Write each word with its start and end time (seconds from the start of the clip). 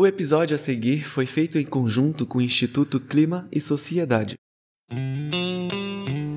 O 0.00 0.06
episódio 0.06 0.54
a 0.54 0.58
seguir 0.58 1.02
foi 1.02 1.26
feito 1.26 1.58
em 1.58 1.64
conjunto 1.64 2.24
com 2.24 2.38
o 2.38 2.40
Instituto 2.40 3.00
Clima 3.00 3.48
e 3.50 3.60
Sociedade. 3.60 4.36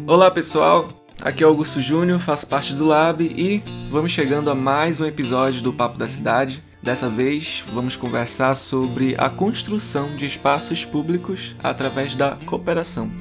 Olá 0.08 0.32
pessoal, 0.32 1.06
aqui 1.22 1.44
é 1.44 1.46
Augusto 1.46 1.80
Júnior, 1.80 2.20
faço 2.20 2.48
parte 2.48 2.74
do 2.74 2.88
Lab 2.88 3.24
e 3.24 3.62
vamos 3.92 4.12
chegando 4.12 4.50
a 4.50 4.56
mais 4.56 5.00
um 5.00 5.06
episódio 5.06 5.62
do 5.62 5.72
Papo 5.72 5.96
da 5.96 6.08
Cidade. 6.08 6.64
Dessa 6.82 7.08
vez 7.08 7.64
vamos 7.72 7.96
conversar 7.96 8.56
sobre 8.56 9.14
a 9.16 9.30
construção 9.30 10.18
de 10.18 10.26
espaços 10.26 10.84
públicos 10.84 11.56
através 11.60 12.16
da 12.16 12.38
cooperação. 12.38 13.12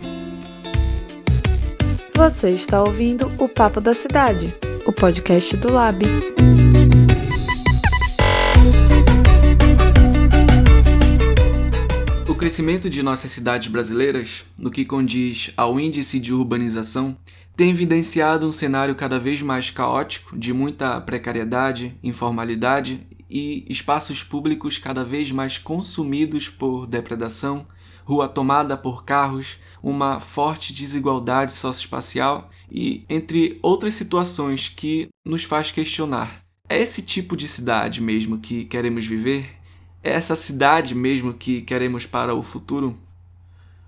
Você 2.14 2.48
está 2.48 2.82
ouvindo 2.82 3.30
o 3.36 3.46
Papo 3.46 3.78
da 3.78 3.92
Cidade, 3.92 4.54
o 4.86 4.92
podcast 4.92 5.54
do 5.58 5.70
Lab. 5.70 6.02
Crescimento 12.40 12.88
de 12.88 13.02
nossas 13.02 13.32
cidades 13.32 13.68
brasileiras, 13.68 14.46
no 14.56 14.70
que 14.70 14.82
condiz 14.82 15.52
ao 15.58 15.78
índice 15.78 16.18
de 16.18 16.32
urbanização, 16.32 17.14
tem 17.54 17.68
evidenciado 17.68 18.48
um 18.48 18.50
cenário 18.50 18.94
cada 18.94 19.18
vez 19.18 19.42
mais 19.42 19.70
caótico, 19.70 20.38
de 20.38 20.50
muita 20.50 20.98
precariedade, 21.02 21.94
informalidade 22.02 23.06
e 23.28 23.66
espaços 23.68 24.24
públicos 24.24 24.78
cada 24.78 25.04
vez 25.04 25.30
mais 25.30 25.58
consumidos 25.58 26.48
por 26.48 26.86
depredação, 26.86 27.66
rua 28.06 28.26
tomada 28.26 28.74
por 28.74 29.04
carros, 29.04 29.58
uma 29.82 30.18
forte 30.18 30.72
desigualdade 30.72 31.52
socioespacial 31.52 32.48
e 32.72 33.04
entre 33.10 33.58
outras 33.62 33.92
situações 33.92 34.70
que 34.70 35.10
nos 35.26 35.44
faz 35.44 35.70
questionar: 35.70 36.42
é 36.66 36.80
esse 36.80 37.02
tipo 37.02 37.36
de 37.36 37.46
cidade 37.46 38.00
mesmo 38.00 38.38
que 38.38 38.64
queremos 38.64 39.06
viver? 39.06 39.59
É 40.02 40.12
essa 40.12 40.34
cidade 40.34 40.94
mesmo 40.94 41.34
que 41.34 41.60
queremos 41.60 42.06
para 42.06 42.34
o 42.34 42.42
futuro? 42.42 42.96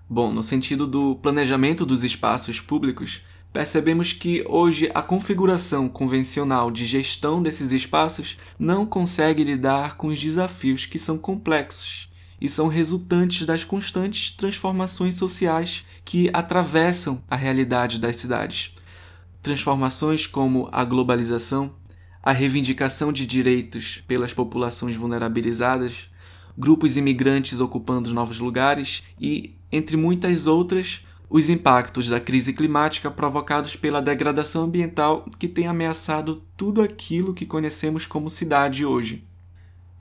Bom, 0.09 0.30
no 0.30 0.43
sentido 0.43 0.87
do 0.87 1.16
planejamento 1.16 1.87
dos 1.87 2.04
espaços 2.04 2.60
públicos, 2.60 3.23
percebemos 3.51 4.13
que 4.13 4.45
hoje 4.46 4.91
a 4.95 5.01
configuração 5.01 5.88
convencional 5.88 6.71
de 6.71 6.85
gestão 6.85 7.43
desses 7.43 7.73
espaços 7.73 8.37
não 8.59 8.85
consegue 8.85 9.43
lidar 9.43 9.96
com 9.96 10.09
os 10.09 10.21
desafios 10.21 10.85
que 10.85 10.99
são 10.99 11.16
complexos 11.16 12.10
e 12.38 12.47
são 12.47 12.69
resultantes 12.69 13.47
das 13.47 13.65
constantes 13.65 14.32
transformações 14.32 15.15
sociais 15.15 15.82
que 16.04 16.29
atravessam 16.35 17.23
a 17.30 17.37
realidade 17.37 17.99
das 17.99 18.16
cidades. 18.16 18.74
Transformações 19.43 20.26
como 20.26 20.69
a 20.71 20.85
globalização, 20.85 21.73
a 22.23 22.32
reivindicação 22.32 23.12
de 23.12 23.26
direitos 23.26 24.02
pelas 24.06 24.32
populações 24.32 24.95
vulnerabilizadas, 24.95 26.10
grupos 26.56 26.96
imigrantes 26.96 27.60
ocupando 27.60 28.12
novos 28.14 28.38
lugares 28.38 29.02
e, 29.20 29.54
entre 29.70 29.96
muitas 29.96 30.46
outras, 30.46 31.04
os 31.29 31.48
impactos 31.48 32.09
da 32.09 32.20
crise 32.20 32.52
climática 32.52 33.10
provocados 33.10 33.74
pela 33.74 34.02
degradação 34.02 34.64
ambiental 34.64 35.26
que 35.38 35.48
tem 35.48 35.66
ameaçado 35.66 36.42
tudo 36.56 36.82
aquilo 36.82 37.32
que 37.32 37.46
conhecemos 37.46 38.06
como 38.06 38.29
cidade 38.29 38.84
hoje. 38.84 39.24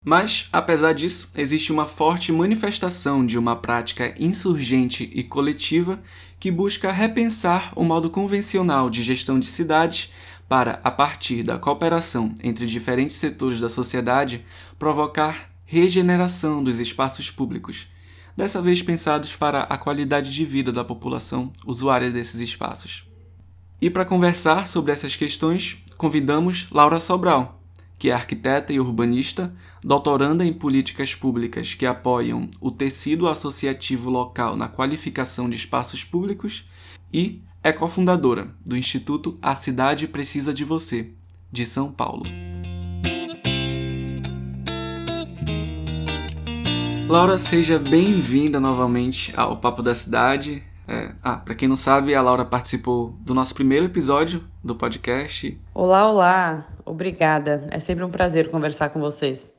Mas, 0.03 0.49
apesar 0.51 0.93
disso, 0.93 1.29
existe 1.35 1.71
uma 1.71 1.85
forte 1.85 2.31
manifestação 2.31 3.25
de 3.25 3.37
uma 3.37 3.55
prática 3.55 4.13
insurgente 4.19 5.09
e 5.13 5.23
coletiva 5.23 6.01
que 6.39 6.49
busca 6.49 6.91
repensar 6.91 7.71
o 7.75 7.83
modo 7.83 8.09
convencional 8.09 8.89
de 8.89 9.03
gestão 9.03 9.39
de 9.39 9.45
cidades 9.45 10.11
para, 10.51 10.81
a 10.83 10.91
partir 10.91 11.43
da 11.43 11.57
cooperação 11.57 12.35
entre 12.43 12.65
diferentes 12.65 13.15
setores 13.15 13.61
da 13.61 13.69
sociedade, 13.69 14.45
provocar 14.77 15.49
regeneração 15.63 16.61
dos 16.61 16.77
espaços 16.77 17.31
públicos, 17.31 17.87
dessa 18.35 18.61
vez 18.61 18.83
pensados 18.83 19.33
para 19.33 19.61
a 19.61 19.77
qualidade 19.77 20.33
de 20.33 20.43
vida 20.43 20.69
da 20.69 20.83
população 20.83 21.53
usuária 21.65 22.11
desses 22.11 22.41
espaços. 22.41 23.07
E 23.81 23.89
para 23.89 24.03
conversar 24.03 24.67
sobre 24.67 24.91
essas 24.91 25.15
questões, 25.15 25.77
convidamos 25.95 26.67
Laura 26.69 26.99
Sobral, 26.99 27.61
que 27.97 28.09
é 28.09 28.13
arquiteta 28.13 28.73
e 28.73 28.79
urbanista, 28.81 29.55
doutoranda 29.81 30.45
em 30.45 30.51
políticas 30.51 31.15
públicas 31.15 31.75
que 31.75 31.85
apoiam 31.85 32.49
o 32.59 32.69
tecido 32.69 33.29
associativo 33.29 34.09
local 34.09 34.57
na 34.57 34.67
qualificação 34.67 35.49
de 35.49 35.55
espaços 35.55 36.03
públicos 36.03 36.69
e 37.13 37.41
é 37.63 37.71
cofundadora 37.71 38.49
do 38.65 38.75
Instituto 38.75 39.37
A 39.41 39.53
Cidade 39.53 40.07
Precisa 40.07 40.53
de 40.53 40.65
Você, 40.65 41.11
de 41.51 41.65
São 41.65 41.91
Paulo. 41.91 42.23
Laura, 47.07 47.37
seja 47.37 47.77
bem-vinda 47.77 48.59
novamente 48.59 49.31
ao 49.37 49.57
Papo 49.57 49.83
da 49.83 49.93
Cidade. 49.93 50.63
É, 50.87 51.13
ah, 51.21 51.37
para 51.37 51.53
quem 51.53 51.67
não 51.67 51.75
sabe, 51.75 52.15
a 52.15 52.21
Laura 52.21 52.45
participou 52.45 53.15
do 53.19 53.33
nosso 53.33 53.53
primeiro 53.53 53.85
episódio 53.85 54.43
do 54.63 54.73
podcast. 54.73 55.59
Olá, 55.73 56.09
olá. 56.09 56.67
Obrigada. 56.83 57.67
É 57.69 57.79
sempre 57.79 58.03
um 58.03 58.09
prazer 58.09 58.49
conversar 58.49 58.89
com 58.89 58.99
vocês. 58.99 59.53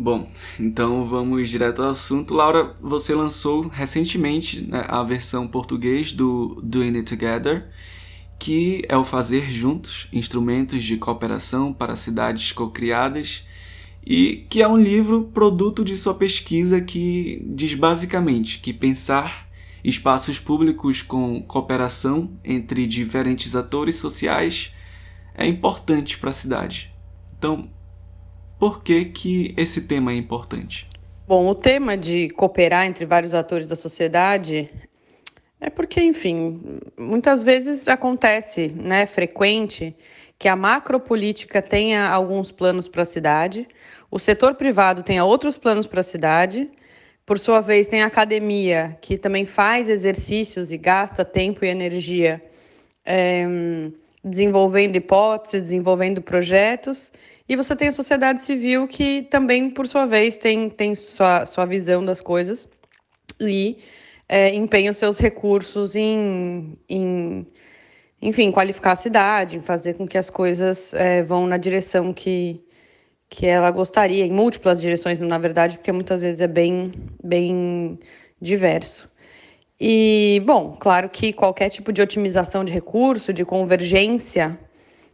Bom, 0.00 0.30
então 0.60 1.04
vamos 1.04 1.50
direto 1.50 1.82
ao 1.82 1.90
assunto. 1.90 2.32
Laura, 2.32 2.76
você 2.80 3.12
lançou 3.16 3.66
recentemente 3.66 4.60
né, 4.60 4.84
a 4.86 5.02
versão 5.02 5.48
português 5.48 6.12
do 6.12 6.60
Doing 6.62 6.98
It 6.98 7.16
Together, 7.16 7.68
que 8.38 8.84
é 8.88 8.96
o 8.96 9.04
Fazer 9.04 9.50
Juntos, 9.50 10.06
Instrumentos 10.12 10.84
de 10.84 10.96
Cooperação 10.98 11.72
para 11.72 11.96
Cidades 11.96 12.52
Cocriadas, 12.52 13.44
e 14.06 14.46
que 14.48 14.62
é 14.62 14.68
um 14.68 14.76
livro 14.76 15.24
produto 15.34 15.84
de 15.84 15.96
sua 15.96 16.14
pesquisa 16.14 16.80
que 16.80 17.44
diz 17.44 17.74
basicamente 17.74 18.60
que 18.60 18.72
pensar 18.72 19.48
espaços 19.82 20.38
públicos 20.38 21.02
com 21.02 21.42
cooperação 21.42 22.30
entre 22.44 22.86
diferentes 22.86 23.56
atores 23.56 23.96
sociais 23.96 24.72
é 25.34 25.44
importante 25.44 26.16
para 26.16 26.30
a 26.30 26.32
cidade. 26.32 26.94
Então, 27.36 27.68
por 28.58 28.82
que, 28.82 29.06
que 29.06 29.54
esse 29.56 29.82
tema 29.86 30.12
é 30.12 30.16
importante? 30.16 30.88
Bom, 31.26 31.46
o 31.46 31.54
tema 31.54 31.96
de 31.96 32.30
cooperar 32.30 32.86
entre 32.86 33.04
vários 33.04 33.34
atores 33.34 33.68
da 33.68 33.76
sociedade 33.76 34.70
é 35.60 35.68
porque, 35.68 36.00
enfim, 36.00 36.80
muitas 36.98 37.42
vezes 37.42 37.88
acontece, 37.88 38.68
né, 38.68 39.06
frequente, 39.06 39.94
que 40.38 40.48
a 40.48 40.54
macropolítica 40.54 41.60
tenha 41.60 42.08
alguns 42.08 42.52
planos 42.52 42.88
para 42.88 43.02
a 43.02 43.04
cidade, 43.04 43.66
o 44.10 44.18
setor 44.18 44.54
privado 44.54 45.02
tenha 45.02 45.24
outros 45.24 45.58
planos 45.58 45.86
para 45.86 46.00
a 46.00 46.04
cidade, 46.04 46.70
por 47.26 47.38
sua 47.38 47.60
vez, 47.60 47.86
tem 47.86 48.02
a 48.02 48.06
academia, 48.06 48.96
que 49.02 49.18
também 49.18 49.44
faz 49.44 49.88
exercícios 49.88 50.72
e 50.72 50.78
gasta 50.78 51.26
tempo 51.26 51.62
e 51.62 51.68
energia 51.68 52.42
é, 53.04 53.44
desenvolvendo 54.24 54.96
hipóteses, 54.96 55.60
desenvolvendo 55.60 56.22
projetos, 56.22 57.12
e 57.48 57.56
você 57.56 57.74
tem 57.74 57.88
a 57.88 57.92
sociedade 57.92 58.44
civil 58.44 58.86
que 58.86 59.22
também, 59.22 59.70
por 59.70 59.86
sua 59.86 60.04
vez, 60.04 60.36
tem, 60.36 60.68
tem 60.68 60.94
sua, 60.94 61.46
sua 61.46 61.64
visão 61.64 62.04
das 62.04 62.20
coisas 62.20 62.68
e 63.40 63.78
é, 64.28 64.54
empenha 64.54 64.90
os 64.90 64.98
seus 64.98 65.18
recursos 65.18 65.96
em, 65.96 66.78
em, 66.88 67.46
enfim, 68.20 68.52
qualificar 68.52 68.92
a 68.92 68.96
cidade, 68.96 69.56
em 69.56 69.62
fazer 69.62 69.94
com 69.94 70.06
que 70.06 70.18
as 70.18 70.28
coisas 70.28 70.92
é, 70.92 71.22
vão 71.22 71.46
na 71.46 71.56
direção 71.56 72.12
que, 72.12 72.62
que 73.30 73.46
ela 73.46 73.70
gostaria, 73.70 74.26
em 74.26 74.32
múltiplas 74.32 74.80
direções, 74.80 75.18
na 75.18 75.38
verdade, 75.38 75.78
porque 75.78 75.92
muitas 75.92 76.20
vezes 76.20 76.40
é 76.40 76.46
bem, 76.46 76.92
bem 77.24 77.98
diverso. 78.40 79.10
E, 79.80 80.42
bom, 80.44 80.76
claro 80.78 81.08
que 81.08 81.32
qualquer 81.32 81.70
tipo 81.70 81.92
de 81.92 82.02
otimização 82.02 82.64
de 82.64 82.72
recurso, 82.72 83.32
de 83.32 83.44
convergência, 83.44 84.58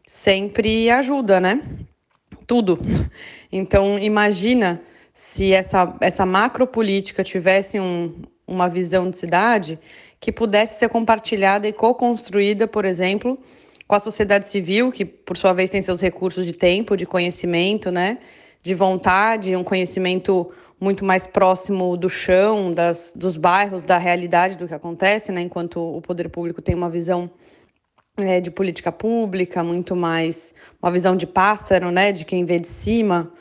sempre 0.07 0.91
ajuda, 0.91 1.41
né? 1.41 1.63
Tudo. 2.47 2.79
Então, 3.53 3.99
imagina 3.99 4.81
se 5.13 5.53
essa, 5.53 5.97
essa 6.01 6.27
macropolítica 6.27 7.23
tivesse 7.23 7.79
um, 7.79 8.13
uma 8.47 8.69
visão 8.69 9.09
de 9.09 9.17
cidade 9.17 9.79
que 10.21 10.33
pudesse 10.33 10.79
ser 10.79 10.89
compartilhada 10.89 11.69
e 11.69 11.73
co-construída, 11.73 12.67
por 12.67 12.85
exemplo, 12.85 13.39
com 13.87 13.95
a 13.95 14.01
sociedade 14.01 14.49
civil, 14.49 14.91
que 14.91 15.05
por 15.05 15.37
sua 15.37 15.53
vez 15.53 15.71
tem 15.71 15.83
seus 15.83 16.01
recursos 16.01 16.47
de 16.47 16.53
tempo, 16.53 16.97
de 16.97 17.07
conhecimento, 17.07 17.91
né, 17.91 18.19
de 18.63 18.75
vontade, 18.75 19.55
um 19.55 19.63
conhecimento 19.63 20.51
muito 20.81 21.05
mais 21.05 21.27
próximo 21.27 21.97
do 21.97 22.09
chão, 22.09 22.73
das, 22.73 23.13
dos 23.15 23.37
bairros, 23.37 23.85
da 23.85 23.99
realidade 23.99 24.57
do 24.57 24.67
que 24.67 24.75
acontece, 24.75 25.31
né, 25.31 25.43
enquanto 25.43 25.79
o 25.79 26.01
poder 26.01 26.29
público 26.29 26.61
tem 26.63 26.75
uma 26.75 26.91
visão 26.91 27.31
é, 28.17 28.41
de 28.41 28.51
política 28.51 28.93
pública, 28.93 29.63
muito 29.63 29.97
mais 29.97 30.55
uma 30.81 30.91
visão 30.91 31.17
de 31.17 31.27
pássaro, 31.27 31.91
né, 31.91 32.13
de 32.13 32.25
quem 32.25 32.45
vê 32.45 32.59
de 32.59 32.69
cima 32.69 33.33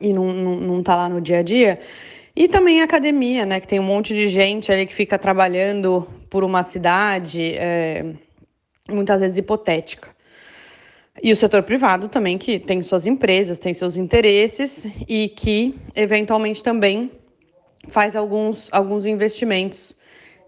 e 0.00 0.12
não, 0.12 0.32
não, 0.32 0.54
não 0.56 0.82
tá 0.82 0.94
lá 0.94 1.08
no 1.08 1.20
dia 1.20 1.38
a 1.38 1.42
dia. 1.42 1.78
E 2.34 2.48
também 2.48 2.80
a 2.80 2.84
academia, 2.84 3.44
né, 3.44 3.60
que 3.60 3.66
tem 3.66 3.80
um 3.80 3.84
monte 3.84 4.14
de 4.14 4.28
gente 4.28 4.70
ali 4.72 4.86
que 4.86 4.94
fica 4.94 5.18
trabalhando 5.18 6.06
por 6.30 6.44
uma 6.44 6.62
cidade, 6.62 7.54
é, 7.54 8.04
muitas 8.88 9.20
vezes 9.20 9.38
hipotética. 9.38 10.14
E 11.22 11.32
o 11.32 11.36
setor 11.36 11.62
privado 11.62 12.08
também, 12.08 12.36
que 12.36 12.58
tem 12.58 12.82
suas 12.82 13.06
empresas, 13.06 13.58
tem 13.58 13.72
seus 13.72 13.96
interesses 13.96 14.86
e 15.08 15.28
que, 15.28 15.74
eventualmente, 15.94 16.62
também 16.62 17.10
faz 17.88 18.14
alguns, 18.14 18.68
alguns 18.70 19.06
investimentos 19.06 19.96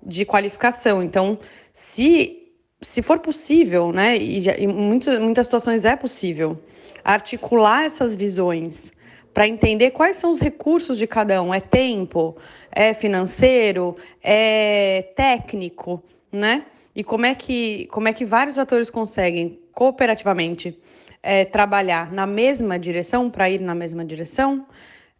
de 0.02 0.26
qualificação. 0.26 1.02
Então, 1.02 1.38
se, 1.72 2.47
se 2.80 3.02
for 3.02 3.19
possível, 3.19 3.92
né, 3.92 4.16
e 4.16 4.48
em 4.48 4.66
muitas, 4.69 5.19
muitas 5.19 5.46
situações 5.46 5.84
é 5.84 5.96
possível, 5.96 6.58
articular 7.04 7.84
essas 7.84 8.14
visões 8.14 8.92
para 9.38 9.46
entender 9.46 9.90
quais 9.92 10.16
são 10.16 10.32
os 10.32 10.40
recursos 10.40 10.98
de 10.98 11.06
cada 11.06 11.40
um. 11.42 11.54
É 11.54 11.60
tempo, 11.60 12.36
é 12.72 12.92
financeiro, 12.92 13.96
é 14.22 15.12
técnico, 15.14 16.02
né? 16.32 16.64
E 16.94 17.04
como 17.04 17.25
é 17.25 17.34
que, 17.34 17.86
como 17.86 18.08
é 18.08 18.12
que 18.12 18.25
vários 18.25 18.58
atores 18.58 18.90
conseguem 18.90 19.60
cooperativamente 19.72 20.76
é, 21.22 21.44
trabalhar 21.44 22.10
na 22.12 22.26
mesma 22.26 22.78
direção, 22.78 23.30
para 23.30 23.48
ir 23.48 23.60
na 23.60 23.75
mesma 23.75 24.04
direção, 24.04 24.66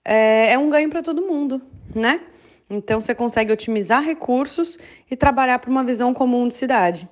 é, 0.05 0.53
é 0.53 0.59
um 0.59 0.69
ganho 0.69 0.91
para 0.91 1.03
todo 1.03 1.23
mundo, 1.23 1.63
né? 1.95 2.21
Então 2.69 3.01
você 3.01 3.15
consegue 3.15 3.53
otimizar 3.53 4.03
recursos 4.03 4.79
e 5.11 5.17
trabalhar 5.17 5.59
para 5.59 5.71
uma 5.71 5.85
visão 5.85 6.13
comum 6.13 6.49
de 6.49 6.55
cidade. 6.55 7.09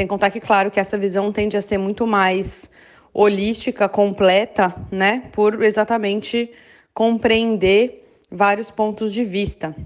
Que 0.00 0.06
contar 0.06 0.30
que, 0.30 0.40
claro, 0.40 0.70
que 0.70 0.80
essa 0.80 0.96
visão 0.96 1.30
tende 1.30 1.58
a 1.58 1.62
ser 1.62 1.76
muito 1.76 2.06
mais 2.06 2.70
holística, 3.12 3.86
completa, 3.86 4.74
né? 4.90 5.24
Por 5.30 5.62
exatamente 5.62 6.50
compreender 6.94 8.08
vários 8.30 8.70
pontos 8.70 9.12
de 9.12 9.22
vista 9.22 9.76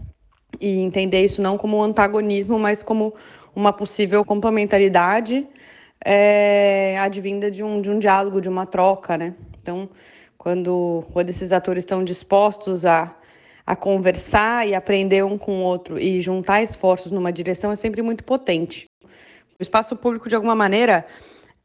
e 0.60 0.78
entender 0.78 1.24
isso 1.24 1.42
não 1.42 1.58
como 1.58 1.78
um 1.78 1.82
antagonismo, 1.82 2.60
mas 2.60 2.80
como 2.80 3.12
uma 3.56 3.72
possível 3.72 4.24
complementaridade 4.24 5.48
é, 6.04 6.96
advinda 7.00 7.50
de 7.50 7.64
um, 7.64 7.80
de 7.80 7.90
um 7.90 7.98
diálogo, 7.98 8.40
de 8.40 8.48
uma 8.48 8.66
troca, 8.66 9.18
né? 9.18 9.34
Então, 9.60 9.88
quando, 10.38 11.04
quando 11.12 11.30
esses 11.30 11.50
atores 11.50 11.82
estão 11.82 12.04
dispostos 12.04 12.86
a, 12.86 13.16
a 13.66 13.74
conversar 13.74 14.68
e 14.68 14.76
aprender 14.76 15.24
um 15.24 15.36
com 15.36 15.58
o 15.58 15.62
outro 15.62 15.98
e 15.98 16.20
juntar 16.20 16.62
esforços 16.62 17.10
numa 17.10 17.32
direção, 17.32 17.72
é 17.72 17.76
sempre 17.76 18.00
muito 18.00 18.22
potente. 18.22 18.86
O 19.58 19.62
espaço 19.62 19.94
público, 19.94 20.28
de 20.28 20.34
alguma 20.34 20.54
maneira, 20.54 21.06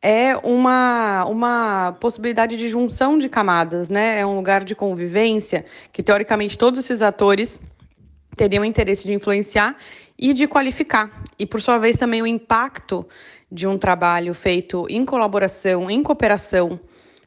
é 0.02 0.38
uma, 0.38 1.26
uma 1.26 1.98
possibilidade 2.00 2.56
de 2.56 2.70
junção 2.70 3.18
de 3.18 3.28
camadas, 3.28 3.90
né? 3.90 4.20
É 4.20 4.26
um 4.26 4.36
lugar 4.36 4.64
de 4.64 4.76
convivência 4.76 5.66
que, 5.92 6.02
teoricamente, 6.02 6.58
todos 6.58 6.80
esses 6.80 7.02
atores 7.02 7.60
teriam 8.38 8.64
interesse 8.64 9.06
de 9.06 9.14
influenciar 9.14 9.76
e 10.18 10.34
de 10.34 10.48
qualificar. 10.48 11.24
E, 11.38 11.46
por 11.46 11.62
sua 11.62 11.78
vez, 11.78 11.98
também 11.98 12.22
o 12.22 12.28
impacto 12.28 13.06
de 13.52 13.68
um 13.68 13.78
trabalho 13.78 14.34
feito 14.34 14.86
em 14.90 15.04
colaboração, 15.04 15.90
em 15.90 16.02
cooperação, 16.04 16.80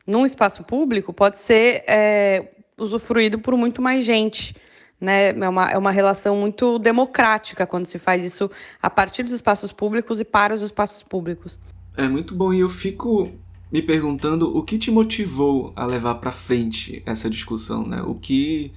num 0.06 0.25
espaço 0.25 0.62
público, 0.62 1.12
pode 1.12 1.38
ser 1.38 1.85
é, 1.87 2.50
usufruído 2.79 3.38
por 3.38 3.56
muito 3.56 3.82
mais 3.82 4.05
gente. 4.05 4.55
Né? 5.02 5.31
É, 5.31 5.49
uma, 5.49 5.69
é 5.69 5.76
uma 5.76 5.90
relação 5.90 6.37
muito 6.37 6.78
democrática 6.78 7.66
quando 7.66 7.87
se 7.87 7.99
faz 7.99 8.25
isso 8.25 8.49
a 8.81 8.88
partir 8.88 9.25
dos 9.25 9.32
espaços 9.32 9.72
públicos 9.72 10.20
e 10.20 10.25
para 10.25 10.54
os 10.54 10.62
espaços 10.62 11.02
públicos. 11.02 11.58
É 11.96 12.08
muito 12.08 12.37
bom 12.37 12.54
e 12.54 12.60
eu 12.60 12.69
fico 12.69 13.32
me 13.70 13.82
perguntando 13.82 14.56
o 14.56 14.62
que 14.62 14.78
te 14.78 14.93
motivou 14.93 15.72
a 15.75 15.84
levar 15.84 16.14
para 16.16 16.31
frente 16.31 17.02
essa 17.04 17.28
discussão, 17.28 17.84
né? 17.84 18.00
O 18.06 18.14
que 18.14 18.72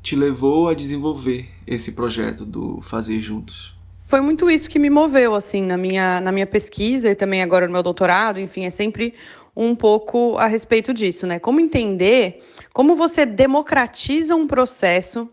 te 0.00 0.14
levou 0.14 0.68
a 0.68 0.74
desenvolver 0.74 1.48
esse 1.66 1.92
projeto 1.92 2.44
do 2.44 2.80
Fazer 2.80 3.18
Juntos? 3.18 3.74
Foi 4.06 4.20
muito 4.20 4.48
isso 4.48 4.70
que 4.70 4.78
me 4.78 4.90
moveu, 4.90 5.34
assim, 5.34 5.62
na 5.62 5.76
minha, 5.76 6.20
na 6.20 6.30
minha 6.30 6.46
pesquisa 6.46 7.10
e 7.10 7.16
também 7.16 7.42
agora 7.42 7.66
no 7.66 7.72
meu 7.72 7.82
doutorado, 7.82 8.38
enfim, 8.38 8.64
é 8.64 8.70
sempre 8.70 9.14
um 9.56 9.74
pouco 9.74 10.36
a 10.36 10.46
respeito 10.46 10.94
disso, 10.94 11.26
né? 11.26 11.40
Como 11.40 11.58
entender 11.58 12.44
como 12.72 12.94
você 12.94 13.26
democratiza 13.26 14.36
um 14.36 14.46
processo 14.46 15.28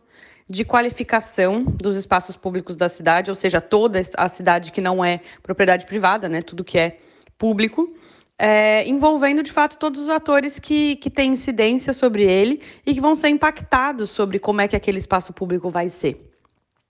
de 0.51 0.65
qualificação 0.65 1.63
dos 1.63 1.95
espaços 1.95 2.35
públicos 2.35 2.75
da 2.75 2.89
cidade, 2.89 3.29
ou 3.29 3.35
seja, 3.35 3.61
toda 3.61 4.01
a 4.17 4.27
cidade 4.27 4.73
que 4.73 4.81
não 4.81 5.03
é 5.03 5.21
propriedade 5.41 5.85
privada, 5.85 6.27
né? 6.27 6.41
Tudo 6.41 6.61
que 6.61 6.77
é 6.77 6.99
público, 7.37 7.95
é, 8.37 8.85
envolvendo 8.85 9.41
de 9.41 9.51
fato 9.51 9.77
todos 9.77 10.01
os 10.01 10.09
atores 10.09 10.59
que, 10.59 10.97
que 10.97 11.09
têm 11.09 11.31
incidência 11.31 11.93
sobre 11.93 12.23
ele 12.23 12.61
e 12.85 12.93
que 12.93 12.99
vão 12.99 13.15
ser 13.15 13.29
impactados 13.29 14.09
sobre 14.09 14.39
como 14.39 14.59
é 14.59 14.67
que 14.67 14.75
aquele 14.75 14.97
espaço 14.97 15.31
público 15.31 15.69
vai 15.69 15.87
ser. 15.87 16.29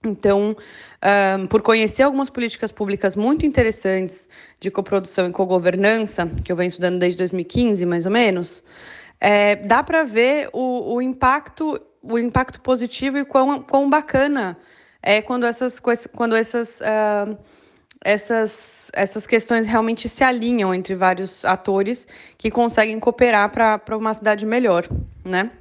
Então, 0.04 0.56
um, 1.38 1.46
por 1.46 1.62
conhecer 1.62 2.02
algumas 2.02 2.28
políticas 2.28 2.72
públicas 2.72 3.14
muito 3.14 3.46
interessantes 3.46 4.28
de 4.58 4.72
coprodução 4.72 5.28
e 5.28 5.30
cogovernança, 5.30 6.26
que 6.44 6.50
eu 6.50 6.56
venho 6.56 6.66
estudando 6.66 6.98
desde 6.98 7.18
2015, 7.18 7.86
mais 7.86 8.06
ou 8.06 8.10
menos, 8.10 8.64
é, 9.24 9.54
dá 9.54 9.84
para 9.84 10.02
ver 10.02 10.50
o, 10.52 10.94
o, 10.94 11.00
impacto, 11.00 11.80
o 12.02 12.18
impacto 12.18 12.60
positivo 12.60 13.18
e 13.18 13.24
quão, 13.24 13.62
quão 13.62 13.88
bacana 13.88 14.58
é 15.00 15.22
quando 15.22 15.46
essas, 15.46 15.80
quando 16.12 16.34
essas 16.34 16.80
uh, 16.80 17.38
essas, 18.04 18.90
essas 18.92 19.24
questões 19.24 19.64
realmente 19.64 20.08
se 20.08 20.24
alinham 20.24 20.74
entre 20.74 20.96
vários 20.96 21.44
atores 21.44 22.08
que 22.36 22.50
conseguem 22.50 22.98
cooperar 22.98 23.48
para 23.50 23.96
uma 23.96 24.12
cidade 24.12 24.44
melhor, 24.44 24.88
né? 25.24 25.52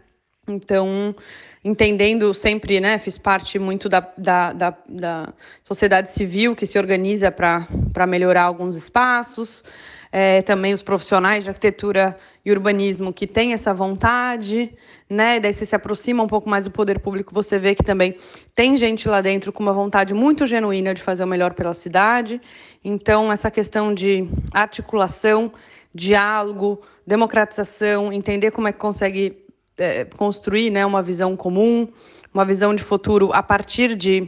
Então, 0.47 1.15
entendendo 1.63 2.33
sempre, 2.33 2.79
né, 2.79 2.97
fiz 2.97 3.17
parte 3.17 3.59
muito 3.59 3.87
da, 3.87 3.99
da, 4.17 4.53
da, 4.53 4.77
da 4.87 5.33
sociedade 5.63 6.11
civil 6.11 6.55
que 6.55 6.65
se 6.65 6.77
organiza 6.77 7.31
para 7.31 8.07
melhorar 8.07 8.43
alguns 8.43 8.75
espaços, 8.75 9.63
é, 10.11 10.41
também 10.41 10.73
os 10.73 10.81
profissionais 10.81 11.43
de 11.43 11.49
arquitetura 11.49 12.17
e 12.43 12.51
urbanismo 12.51 13.13
que 13.13 13.25
têm 13.25 13.53
essa 13.53 13.73
vontade, 13.73 14.73
né? 15.09 15.39
Daí 15.39 15.53
você 15.53 15.65
se 15.65 15.75
aproxima 15.75 16.21
um 16.21 16.27
pouco 16.27 16.49
mais 16.49 16.65
do 16.65 16.71
poder 16.71 16.99
público, 16.99 17.33
você 17.33 17.57
vê 17.57 17.73
que 17.73 17.83
também 17.83 18.17
tem 18.53 18.75
gente 18.75 19.07
lá 19.07 19.21
dentro 19.21 19.53
com 19.53 19.63
uma 19.63 19.71
vontade 19.71 20.13
muito 20.13 20.45
genuína 20.45 20.93
de 20.93 21.01
fazer 21.01 21.23
o 21.23 21.27
melhor 21.27 21.53
pela 21.53 21.73
cidade. 21.73 22.41
Então, 22.83 23.31
essa 23.31 23.49
questão 23.49 23.93
de 23.93 24.27
articulação, 24.51 25.53
diálogo, 25.93 26.81
democratização, 27.07 28.11
entender 28.11 28.51
como 28.51 28.67
é 28.67 28.73
que 28.73 28.79
consegue 28.79 29.45
é, 29.77 30.05
construir 30.05 30.69
né, 30.69 30.85
uma 30.85 31.01
visão 31.01 31.35
comum, 31.35 31.87
uma 32.33 32.45
visão 32.45 32.73
de 32.73 32.83
futuro 32.83 33.31
a 33.33 33.43
partir 33.43 33.95
de 33.95 34.27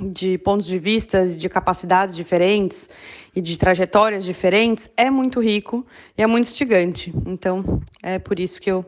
de 0.00 0.36
pontos 0.38 0.66
de 0.66 0.78
vista, 0.78 1.26
de 1.26 1.48
capacidades 1.48 2.14
diferentes 2.14 2.88
e 3.34 3.40
de 3.40 3.56
trajetórias 3.56 4.24
diferentes 4.24 4.90
é 4.96 5.10
muito 5.10 5.40
rico 5.40 5.86
e 6.16 6.22
é 6.22 6.26
muito 6.26 6.46
instigante. 6.46 7.12
Então, 7.26 7.80
é 8.02 8.18
por 8.18 8.38
isso 8.38 8.60
que 8.60 8.70
eu, 8.70 8.84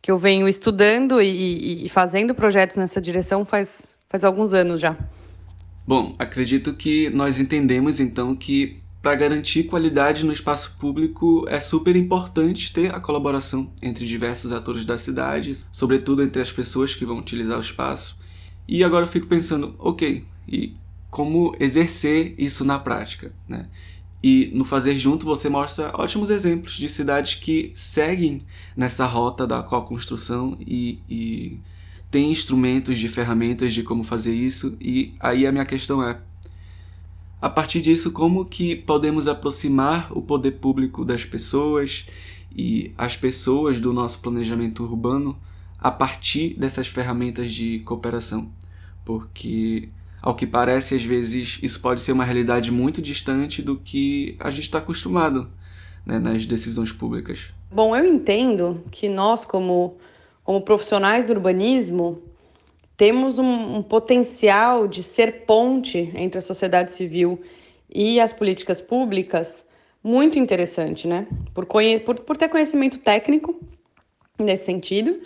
que 0.00 0.10
eu 0.10 0.16
venho 0.16 0.48
estudando 0.48 1.20
e, 1.20 1.84
e 1.84 1.88
fazendo 1.88 2.34
projetos 2.34 2.76
nessa 2.76 3.00
direção 3.00 3.44
faz, 3.44 3.96
faz 4.08 4.24
alguns 4.24 4.54
anos 4.54 4.80
já. 4.80 4.96
Bom, 5.86 6.12
acredito 6.18 6.74
que 6.74 7.10
nós 7.10 7.38
entendemos 7.38 8.00
então 8.00 8.34
que 8.34 8.82
para 9.06 9.14
garantir 9.14 9.62
qualidade 9.62 10.24
no 10.24 10.32
espaço 10.32 10.76
público 10.80 11.46
é 11.48 11.60
super 11.60 11.94
importante 11.94 12.72
ter 12.72 12.92
a 12.92 12.98
colaboração 12.98 13.70
entre 13.80 14.04
diversos 14.04 14.50
atores 14.50 14.84
da 14.84 14.98
cidade, 14.98 15.52
sobretudo 15.70 16.24
entre 16.24 16.42
as 16.42 16.50
pessoas 16.50 16.92
que 16.92 17.06
vão 17.06 17.20
utilizar 17.20 17.56
o 17.56 17.60
espaço. 17.60 18.18
E 18.66 18.82
agora 18.82 19.04
eu 19.04 19.08
fico 19.08 19.28
pensando, 19.28 19.76
ok, 19.78 20.24
e 20.48 20.74
como 21.08 21.54
exercer 21.60 22.34
isso 22.36 22.64
na 22.64 22.80
prática, 22.80 23.32
né? 23.48 23.68
E 24.20 24.50
no 24.52 24.64
Fazer 24.64 24.98
Junto 24.98 25.24
você 25.24 25.48
mostra 25.48 25.92
ótimos 25.94 26.28
exemplos 26.28 26.74
de 26.74 26.88
cidades 26.88 27.36
que 27.36 27.70
seguem 27.76 28.42
nessa 28.76 29.06
rota 29.06 29.46
da 29.46 29.62
co-construção 29.62 30.58
e, 30.60 30.98
e 31.08 31.60
tem 32.10 32.32
instrumentos 32.32 32.98
de 32.98 33.08
ferramentas 33.08 33.72
de 33.72 33.84
como 33.84 34.02
fazer 34.02 34.34
isso. 34.34 34.76
E 34.80 35.14
aí 35.20 35.46
a 35.46 35.52
minha 35.52 35.64
questão 35.64 36.02
é, 36.02 36.18
a 37.40 37.50
partir 37.50 37.80
disso, 37.80 38.10
como 38.12 38.44
que 38.44 38.74
podemos 38.74 39.28
aproximar 39.28 40.10
o 40.16 40.22
poder 40.22 40.52
público 40.52 41.04
das 41.04 41.24
pessoas 41.24 42.06
e 42.54 42.92
as 42.96 43.16
pessoas 43.16 43.78
do 43.78 43.92
nosso 43.92 44.20
planejamento 44.20 44.82
urbano 44.82 45.36
a 45.78 45.90
partir 45.90 46.54
dessas 46.58 46.86
ferramentas 46.88 47.52
de 47.52 47.80
cooperação? 47.80 48.50
Porque 49.04 49.90
ao 50.22 50.34
que 50.34 50.46
parece, 50.46 50.94
às 50.94 51.04
vezes, 51.04 51.58
isso 51.62 51.80
pode 51.80 52.00
ser 52.00 52.12
uma 52.12 52.24
realidade 52.24 52.70
muito 52.70 53.02
distante 53.02 53.62
do 53.62 53.76
que 53.76 54.34
a 54.40 54.50
gente 54.50 54.64
está 54.64 54.78
acostumado 54.78 55.48
né, 56.04 56.18
nas 56.18 56.46
decisões 56.46 56.90
públicas. 56.90 57.50
Bom, 57.70 57.94
eu 57.94 58.04
entendo 58.04 58.82
que 58.90 59.08
nós, 59.08 59.44
como, 59.44 59.98
como 60.42 60.62
profissionais 60.62 61.26
do 61.26 61.32
urbanismo, 61.32 62.22
temos 62.96 63.38
um, 63.38 63.76
um 63.76 63.82
potencial 63.82 64.88
de 64.88 65.02
ser 65.02 65.44
ponte 65.44 66.12
entre 66.14 66.38
a 66.38 66.42
sociedade 66.42 66.94
civil 66.94 67.40
e 67.92 68.18
as 68.20 68.32
políticas 68.32 68.80
públicas 68.80 69.66
muito 70.02 70.38
interessante, 70.38 71.06
né? 71.06 71.26
Por, 71.52 71.66
por, 71.66 72.20
por 72.20 72.36
ter 72.36 72.48
conhecimento 72.48 72.98
técnico 72.98 73.58
nesse 74.38 74.64
sentido 74.64 75.20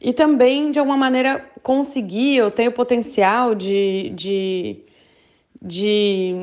e 0.00 0.12
também, 0.12 0.70
de 0.70 0.78
alguma 0.78 0.98
maneira, 0.98 1.50
conseguir, 1.62 2.36
eu 2.36 2.50
tenho 2.50 2.70
potencial 2.70 3.54
de, 3.54 4.10
de, 4.14 4.76
de 5.62 6.34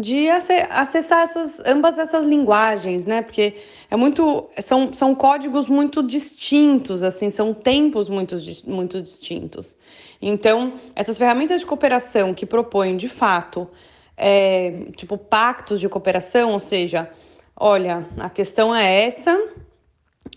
de 0.00 0.28
acessar 0.28 1.22
essas, 1.22 1.60
ambas 1.60 1.98
essas 1.98 2.24
linguagens, 2.24 3.04
né? 3.04 3.22
Porque 3.22 3.54
é 3.90 3.96
muito, 3.96 4.48
são, 4.60 4.92
são 4.92 5.14
códigos 5.14 5.66
muito 5.66 6.02
distintos, 6.02 7.02
assim, 7.02 7.30
são 7.30 7.52
tempos 7.52 8.08
muito, 8.08 8.36
muito 8.66 9.02
distintos. 9.02 9.76
Então, 10.20 10.74
essas 10.94 11.18
ferramentas 11.18 11.60
de 11.60 11.66
cooperação 11.66 12.34
que 12.34 12.46
propõem, 12.46 12.96
de 12.96 13.08
fato, 13.08 13.68
é, 14.16 14.86
tipo 14.96 15.16
pactos 15.16 15.80
de 15.80 15.88
cooperação, 15.88 16.52
ou 16.52 16.60
seja, 16.60 17.10
olha, 17.56 18.06
a 18.18 18.28
questão 18.28 18.74
é 18.74 19.06
essa, 19.06 19.38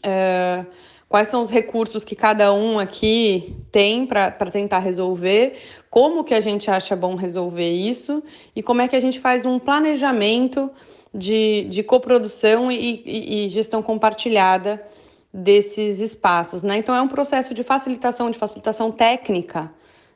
é, 0.01 0.65
quais 1.13 1.27
são 1.27 1.43
os 1.43 1.51
recursos 1.51 2.03
que 2.03 2.15
cada 2.15 2.51
um 2.51 2.79
aqui 2.79 3.55
tem 3.72 4.03
para 4.03 4.32
tentar 4.51 4.79
resolver, 4.79 5.60
como 5.88 6.24
que 6.24 6.34
a 6.34 6.41
gente 6.41 6.72
acha 6.72 6.96
bom 6.96 7.13
resolver 7.13 7.72
isso 7.72 8.24
e 8.55 8.63
como 8.63 8.82
é 8.82 8.88
que 8.88 8.96
a 8.96 9.00
gente 9.00 9.20
faz 9.20 9.46
um 9.46 9.60
planejamento 9.60 10.72
de, 11.13 11.67
de 11.70 11.84
coprodução 11.84 12.72
e, 12.72 13.03
e, 13.05 13.46
e 13.46 13.50
gestão 13.50 13.84
compartilhada 13.84 14.84
desses 15.32 16.00
espaços, 16.00 16.63
né? 16.63 16.77
Então 16.77 16.96
é 16.96 17.01
um 17.03 17.08
processo 17.08 17.53
de 17.53 17.63
facilitação, 17.63 18.32
de 18.32 18.39
facilitação 18.39 18.91
técnica, 18.91 19.70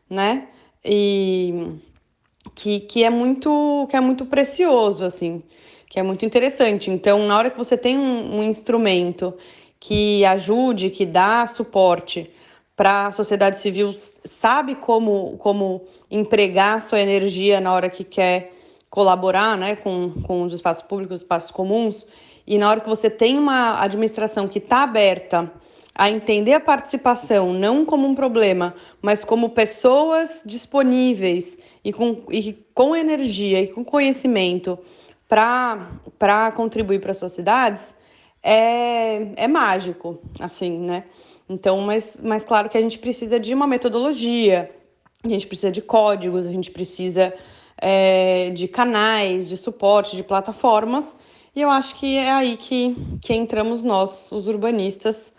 né? 0.10 0.48
E 0.84 1.74
que, 2.56 2.80
que 2.80 3.04
é 3.04 3.12
muito 3.12 3.86
que 3.88 3.96
é 3.96 4.00
muito 4.00 4.26
precioso, 4.26 5.06
assim, 5.06 5.44
que 5.88 6.00
é 6.00 6.02
muito 6.02 6.26
interessante. 6.26 6.90
Então, 6.90 7.28
na 7.28 7.38
hora 7.38 7.52
que 7.52 7.58
você 7.58 7.78
tem 7.78 8.00
um, 8.00 8.40
um 8.40 8.44
instrumento 8.44 9.36
que 9.80 10.26
ajude, 10.26 10.90
que 10.90 11.06
dá 11.06 11.46
suporte 11.48 12.30
para 12.76 13.08
a 13.08 13.12
sociedade 13.12 13.58
civil, 13.58 13.96
sabe 14.24 14.76
como, 14.76 15.36
como 15.38 15.82
empregar 16.12 16.82
sua 16.82 17.00
energia 17.00 17.60
na 17.60 17.74
hora 17.74 17.90
que 17.90 18.04
quer 18.04 18.52
colaborar 18.90 19.58
né, 19.58 19.76
com, 19.76 20.12
com 20.24 20.44
os 20.44 20.54
espaços 20.54 20.84
públicos, 20.84 21.16
os 21.16 21.22
espaços 21.22 21.52
comuns, 21.52 22.08
e 22.46 22.58
na 22.58 22.70
hora 22.70 22.80
que 22.80 22.88
você 22.88 23.10
tem 23.10 23.38
uma 23.38 23.82
administração 23.82 24.48
que 24.48 24.60
está 24.60 24.84
aberta 24.84 25.52
a 25.94 26.10
entender 26.10 26.54
a 26.54 26.60
participação 26.60 27.52
não 27.52 27.84
como 27.84 28.08
um 28.08 28.14
problema, 28.14 28.76
mas 29.02 29.24
como 29.24 29.50
pessoas 29.50 30.44
disponíveis 30.46 31.58
e 31.84 31.92
com, 31.92 32.22
e 32.32 32.54
com 32.74 32.96
energia 32.96 33.62
e 33.62 33.68
com 33.68 33.84
conhecimento 33.84 34.78
para 35.28 36.52
contribuir 36.56 37.02
para 37.02 37.12
as 37.12 37.18
sociedades, 37.18 37.96
é, 38.42 39.44
é 39.44 39.48
mágico, 39.48 40.20
assim, 40.40 40.78
né? 40.78 41.04
Então, 41.50 41.80
mas, 41.82 42.20
mas 42.22 42.44
claro 42.44 42.70
que 42.70 42.78
a 42.78 42.82
gente 42.82 43.00
precisa 43.00 43.40
de 43.40 43.54
uma 43.54 43.68
metodologia, 43.68 44.70
a 45.24 45.30
gente 45.30 45.48
precisa 45.48 45.72
de 45.72 45.82
códigos, 45.82 46.46
a 46.46 46.52
gente 46.52 46.72
precisa 46.72 47.34
é, 47.78 48.50
de 48.52 48.68
canais, 48.68 49.48
de 49.48 49.58
suporte, 49.58 50.16
de 50.16 50.24
plataformas, 50.24 51.16
e 51.56 51.62
eu 51.62 51.70
acho 51.70 51.96
que 51.96 52.18
é 52.18 52.32
aí 52.32 52.58
que, 52.58 52.96
que 53.22 53.34
entramos 53.34 53.84
nós, 53.84 54.32
os 54.32 54.46
urbanistas, 54.46 55.34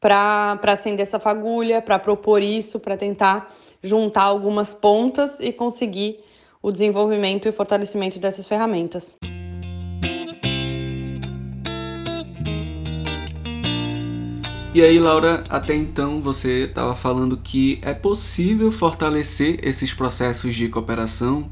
para 0.00 0.58
acender 0.64 1.06
essa 1.06 1.20
fagulha, 1.20 1.80
para 1.80 1.98
propor 1.98 2.42
isso, 2.42 2.80
para 2.80 2.96
tentar 2.96 3.54
juntar 3.82 4.24
algumas 4.24 4.74
pontas 4.74 5.38
e 5.38 5.52
conseguir 5.52 6.24
o 6.60 6.72
desenvolvimento 6.72 7.48
e 7.48 7.52
fortalecimento 7.52 8.18
dessas 8.18 8.46
ferramentas. 8.46 9.14
E 14.74 14.80
aí, 14.80 14.98
Laura, 14.98 15.44
até 15.50 15.74
então 15.74 16.22
você 16.22 16.64
estava 16.64 16.96
falando 16.96 17.36
que 17.36 17.78
é 17.82 17.92
possível 17.92 18.72
fortalecer 18.72 19.60
esses 19.62 19.92
processos 19.92 20.56
de 20.56 20.66
cooperação, 20.66 21.46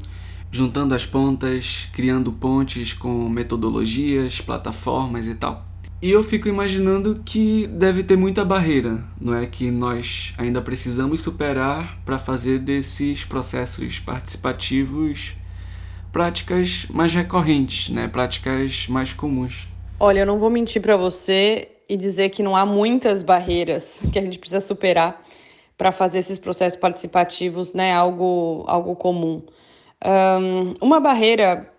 juntando 0.51 0.95
as 0.95 1.05
pontas, 1.05 1.87
criando 1.93 2.31
pontes 2.31 2.93
com 2.93 3.29
metodologias, 3.29 4.41
plataformas 4.41 5.27
e 5.27 5.35
tal. 5.35 5.63
E 6.01 6.09
eu 6.09 6.23
fico 6.23 6.47
imaginando 6.47 7.21
que 7.23 7.67
deve 7.67 8.01
ter 8.01 8.17
muita 8.17 8.43
barreira, 8.43 9.03
não 9.19 9.35
é? 9.35 9.45
Que 9.45 9.69
nós 9.69 10.33
ainda 10.35 10.59
precisamos 10.59 11.21
superar 11.21 11.99
para 12.03 12.17
fazer 12.17 12.57
desses 12.57 13.23
processos 13.23 13.99
participativos 13.99 15.35
práticas 16.11 16.87
mais 16.89 17.13
recorrentes, 17.13 17.89
né? 17.89 18.07
Práticas 18.07 18.87
mais 18.87 19.13
comuns. 19.13 19.67
Olha, 19.99 20.21
eu 20.21 20.25
não 20.25 20.39
vou 20.39 20.49
mentir 20.49 20.81
para 20.81 20.97
você 20.97 21.67
e 21.91 21.97
dizer 21.97 22.29
que 22.29 22.41
não 22.41 22.55
há 22.55 22.65
muitas 22.65 23.21
barreiras 23.21 24.01
que 24.13 24.17
a 24.17 24.21
gente 24.21 24.39
precisa 24.39 24.61
superar 24.61 25.21
para 25.77 25.91
fazer 25.91 26.19
esses 26.19 26.39
processos 26.39 26.79
participativos, 26.79 27.73
né, 27.73 27.91
algo, 27.93 28.63
algo 28.65 28.95
comum. 28.95 29.41
Um, 30.05 30.73
uma 30.79 31.01
barreira 31.01 31.69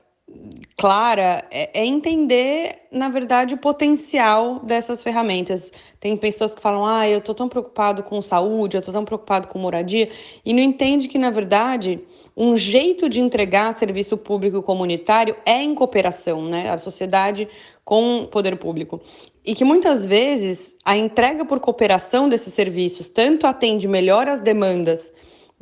clara 0.77 1.47
é, 1.51 1.81
é, 1.81 1.87
entender, 1.87 2.75
na 2.91 3.09
verdade, 3.09 3.55
o 3.55 3.59
potencial 3.59 4.59
dessas 4.59 5.03
ferramentas. 5.03 5.73
Tem 5.99 6.15
pessoas 6.15 6.55
que 6.55 6.61
falam, 6.61 6.85
ah, 6.85 7.09
eu 7.09 7.19
estou 7.19 7.35
tão 7.35 7.49
preocupado 7.49 8.03
com 8.03 8.21
saúde, 8.21 8.77
eu 8.77 8.81
estou 8.81 8.93
tão 8.93 9.07
preocupado 9.07 9.49
com 9.49 9.59
moradia, 9.59 10.11
e 10.45 10.53
não 10.53 10.61
entende 10.61 11.09
que, 11.09 11.17
na 11.17 11.31
verdade, 11.31 11.99
um 12.37 12.55
jeito 12.55 13.09
de 13.09 13.19
entregar 13.19 13.75
serviço 13.79 14.19
público 14.19 14.63
comunitário 14.63 15.37
é 15.47 15.63
em 15.63 15.75
cooperação, 15.75 16.43
né? 16.43 16.71
A 16.71 16.77
sociedade 16.77 17.49
com 17.85 18.23
o 18.23 18.29
poder 18.29 18.57
público. 18.57 19.01
E 19.45 19.55
que 19.55 19.65
muitas 19.65 20.07
vezes 20.07 20.75
a 20.85 20.97
entrega 20.97 21.45
por 21.45 21.59
cooperação 21.59 22.29
desses 22.29 22.55
serviços 22.55 23.09
tanto 23.09 23.47
atende 23.47 23.89
melhor 23.89 24.29
as 24.29 24.41
demandas 24.41 25.13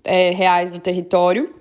é, 0.04 0.30
reais 0.30 0.70
do 0.70 0.80
território, 0.80 1.54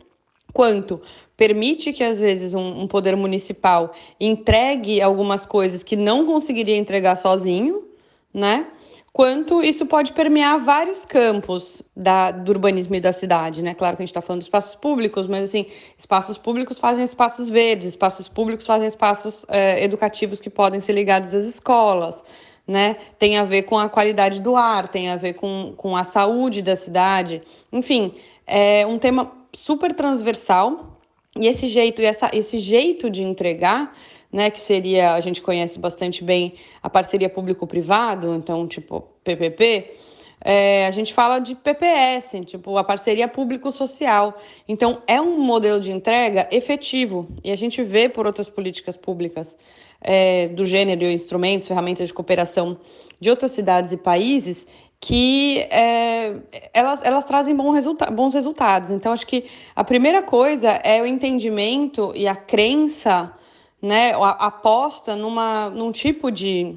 quanto 0.54 1.02
permite 1.38 1.94
que 1.94 2.04
às 2.04 2.20
vezes 2.20 2.54
um, 2.54 2.82
um, 2.82 2.88
poder 2.88 3.16
municipal 3.16 3.94
entregue 4.20 5.02
algumas 5.02 5.46
coisas 5.46 5.84
que 5.84 5.96
não 5.96 6.26
conseguiria 6.26 6.76
entregar 6.76 7.16
sozinho, 7.16 7.86
né? 8.34 8.68
Quanto 9.12 9.64
isso 9.64 9.86
pode 9.86 10.14
permear 10.14 10.60
vários 10.60 11.06
campos 11.06 11.82
da, 11.96 12.32
do 12.32 12.52
urbanismo 12.52 12.96
e 12.96 13.02
da 13.02 13.12
cidade, 13.12 13.62
né? 13.62 13.74
Claro 13.74 13.98
que 13.98 14.04
a 14.04 14.06
gente 14.06 14.12
está 14.12 14.22
falando 14.22 14.42
de 14.42 14.48
espaços 14.48 14.76
públicos, 14.76 15.28
mas 15.28 15.44
assim, 15.44 15.66
espaços 15.98 16.38
públicos 16.38 16.78
fazem 16.80 17.04
espaços 17.04 17.50
verdes, 17.50 17.88
espaços 17.88 18.28
públicos 18.28 18.66
fazem 18.66 18.88
espaços 18.88 19.46
é, 19.50 19.84
educativos 19.84 20.40
que 20.40 20.50
podem 20.50 20.80
ser 20.80 20.94
ligados 20.94 21.34
às 21.34 21.46
escolas, 21.46 22.24
né? 22.68 22.96
Tem 23.18 23.38
a 23.38 23.44
ver 23.44 23.64
com 23.64 23.78
a 23.78 23.90
qualidade 23.90 24.42
do 24.42 24.56
ar, 24.56 24.88
tem 24.88 25.10
a 25.10 25.16
ver 25.16 25.34
com, 25.34 25.74
com 25.76 25.96
a 25.96 26.04
saúde 26.04 26.62
da 26.62 26.76
cidade, 26.76 27.42
enfim, 27.72 28.14
é 28.46 28.86
um 28.86 29.00
tema 29.00 29.32
super 29.54 29.94
transversal 29.94 31.00
e 31.36 31.48
esse 31.48 31.68
jeito, 31.68 32.02
essa, 32.02 32.30
esse 32.34 32.60
jeito 32.60 33.10
de 33.10 33.24
entregar 33.24 33.96
né, 34.32 34.50
que 34.50 34.62
seria, 34.62 35.14
a 35.14 35.20
gente 35.20 35.42
conhece 35.42 35.80
bastante 35.80 36.24
bem 36.24 36.54
a 36.82 36.90
parceria 36.90 37.30
público-privado, 37.30 38.36
então, 38.36 38.68
tipo, 38.68 39.08
PPP, 39.24 39.96
é, 40.42 40.88
a 40.88 40.92
gente 40.92 41.14
fala 41.14 41.40
de 41.40 41.56
PPS, 41.56 42.46
tipo, 42.46 42.78
a 42.78 42.84
parceria 42.84 43.28
público-social. 43.28 44.40
Então, 44.68 45.02
é 45.06 45.20
um 45.20 45.40
modelo 45.40 45.82
de 45.82 45.92
entrega 45.92 46.48
efetivo, 46.52 47.28
e 47.44 47.52
a 47.52 47.56
gente 47.56 47.84
vê 47.84 48.08
por 48.08 48.26
outras 48.26 48.48
políticas 48.48 48.96
públicas 48.96 49.58
é, 50.00 50.48
do 50.50 50.66
gênero, 50.66 51.04
instrumentos, 51.06 51.68
ferramentas 51.68 52.08
de 52.08 52.14
cooperação 52.14 52.78
de 53.20 53.30
outras 53.30 53.52
cidades 53.52 53.92
e 53.92 53.98
países 53.98 54.66
que 55.02 55.60
é, 55.72 56.36
elas, 56.74 57.04
elas 57.04 57.24
trazem 57.24 57.56
bom 57.56 57.72
resulta 57.72 58.12
bons 58.12 58.34
resultados. 58.34 58.92
Então, 58.92 59.14
acho 59.14 59.26
que 59.26 59.46
a 59.76 59.84
primeira 59.84 60.22
coisa 60.22 60.72
é 60.72 61.02
o 61.02 61.06
entendimento 61.06 62.12
e 62.16 62.28
a 62.28 62.36
crença 62.36 63.34
né, 63.82 64.14
aposta 64.14 65.16
numa, 65.16 65.70
num 65.70 65.92
tipo 65.92 66.32
de, 66.32 66.76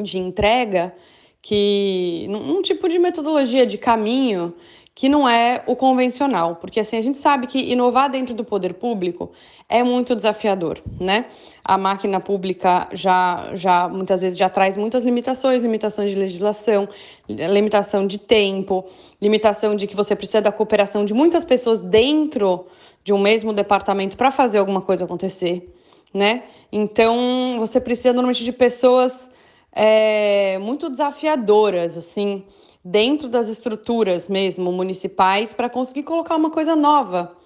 de 0.00 0.18
entrega 0.18 0.94
que 1.42 2.26
num 2.28 2.62
tipo 2.62 2.88
de 2.88 2.98
metodologia 2.98 3.66
de 3.66 3.76
caminho 3.76 4.54
que 4.94 5.08
não 5.08 5.28
é 5.28 5.62
o 5.66 5.74
convencional, 5.74 6.56
porque 6.56 6.78
assim 6.78 6.96
a 6.96 7.02
gente 7.02 7.18
sabe 7.18 7.48
que 7.48 7.58
inovar 7.58 8.08
dentro 8.08 8.32
do 8.32 8.44
poder 8.44 8.74
público 8.74 9.32
é 9.68 9.82
muito 9.82 10.14
desafiador, 10.14 10.80
né? 11.00 11.26
A 11.64 11.76
máquina 11.76 12.20
pública 12.20 12.88
já 12.92 13.50
já 13.54 13.88
muitas 13.88 14.22
vezes 14.22 14.38
já 14.38 14.48
traz 14.48 14.76
muitas 14.76 15.02
limitações, 15.02 15.60
limitações 15.60 16.10
de 16.10 16.16
legislação, 16.16 16.88
limitação 17.28 18.06
de 18.06 18.18
tempo, 18.18 18.84
limitação 19.20 19.74
de 19.74 19.86
que 19.88 19.96
você 19.96 20.14
precisa 20.14 20.40
da 20.40 20.52
cooperação 20.52 21.04
de 21.04 21.12
muitas 21.12 21.44
pessoas 21.44 21.80
dentro 21.80 22.66
de 23.02 23.12
um 23.12 23.18
mesmo 23.18 23.52
departamento 23.52 24.16
para 24.16 24.30
fazer 24.30 24.58
alguma 24.58 24.80
coisa 24.80 25.04
acontecer 25.04 25.74
né? 26.14 26.44
Então, 26.70 27.56
você 27.58 27.80
precisa 27.80 28.12
normalmente 28.12 28.44
de 28.44 28.52
pessoas 28.52 29.28
é, 29.72 30.56
muito 30.58 30.88
desafiadoras, 30.88 31.98
assim, 31.98 32.44
dentro 32.84 33.28
das 33.28 33.48
estruturas 33.48 34.28
mesmo 34.28 34.70
municipais, 34.70 35.52
para 35.52 35.68
conseguir 35.68 36.04
colocar 36.04 36.36
uma 36.36 36.50
coisa 36.50 36.76
nova 36.76 37.36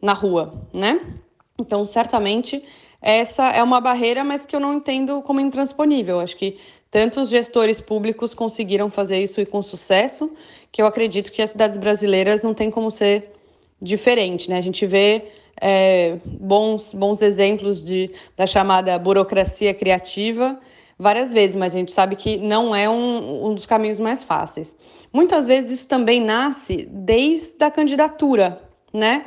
na 0.00 0.12
rua, 0.12 0.66
né? 0.72 1.00
Então, 1.58 1.86
certamente, 1.86 2.62
essa 3.00 3.48
é 3.48 3.62
uma 3.62 3.80
barreira, 3.80 4.22
mas 4.22 4.44
que 4.44 4.54
eu 4.54 4.60
não 4.60 4.74
entendo 4.74 5.22
como 5.22 5.40
intransponível. 5.40 6.20
Acho 6.20 6.36
que 6.36 6.58
tantos 6.90 7.30
gestores 7.30 7.80
públicos 7.80 8.34
conseguiram 8.34 8.90
fazer 8.90 9.18
isso 9.22 9.40
e 9.40 9.46
com 9.46 9.62
sucesso, 9.62 10.30
que 10.72 10.82
eu 10.82 10.86
acredito 10.86 11.32
que 11.32 11.40
as 11.40 11.50
cidades 11.50 11.78
brasileiras 11.78 12.42
não 12.42 12.52
tem 12.52 12.70
como 12.70 12.90
ser 12.90 13.32
diferente, 13.80 14.50
né? 14.50 14.58
A 14.58 14.62
gente 14.62 14.84
vê 14.86 15.28
é, 15.60 16.18
bons, 16.24 16.92
bons 16.92 17.22
exemplos 17.22 17.82
de, 17.82 18.10
da 18.36 18.46
chamada 18.46 18.98
burocracia 18.98 19.72
criativa 19.72 20.58
várias 20.98 21.32
vezes, 21.32 21.56
mas 21.56 21.74
a 21.74 21.78
gente 21.78 21.92
sabe 21.92 22.14
que 22.14 22.36
não 22.36 22.74
é 22.74 22.88
um, 22.88 23.46
um 23.46 23.54
dos 23.54 23.64
caminhos 23.64 23.98
mais 23.98 24.22
fáceis. 24.22 24.76
Muitas 25.10 25.46
vezes 25.46 25.80
isso 25.80 25.88
também 25.88 26.20
nasce 26.20 26.86
desde 26.90 27.64
a 27.64 27.70
candidatura, 27.70 28.60
né? 28.92 29.24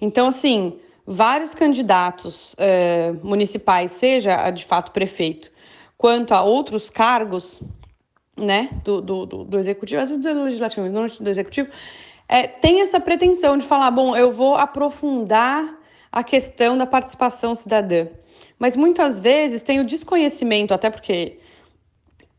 Então, 0.00 0.26
assim, 0.26 0.80
vários 1.06 1.54
candidatos 1.54 2.56
é, 2.58 3.12
municipais, 3.22 3.92
seja 3.92 4.50
de 4.50 4.64
fato 4.64 4.90
prefeito, 4.90 5.52
quanto 5.96 6.34
a 6.34 6.42
outros 6.42 6.90
cargos, 6.90 7.62
né, 8.36 8.70
do, 8.82 9.00
do, 9.00 9.26
do 9.26 9.58
executivo, 9.58 10.02
às 10.02 10.08
vezes 10.08 10.24
do 10.24 10.44
legislativo, 10.44 10.82
mas 10.82 10.92
não 10.92 11.06
do 11.06 11.30
executivo, 11.30 11.68
é, 12.28 12.46
tem 12.46 12.80
essa 12.80 12.98
pretensão 13.00 13.58
de 13.58 13.66
falar, 13.66 13.90
bom, 13.90 14.16
eu 14.16 14.32
vou 14.32 14.54
aprofundar 14.54 15.78
a 16.10 16.22
questão 16.22 16.76
da 16.76 16.86
participação 16.86 17.54
cidadã. 17.54 18.06
Mas 18.58 18.76
muitas 18.76 19.18
vezes 19.18 19.62
tem 19.62 19.80
o 19.80 19.84
desconhecimento, 19.84 20.72
até 20.72 20.88
porque, 20.88 21.38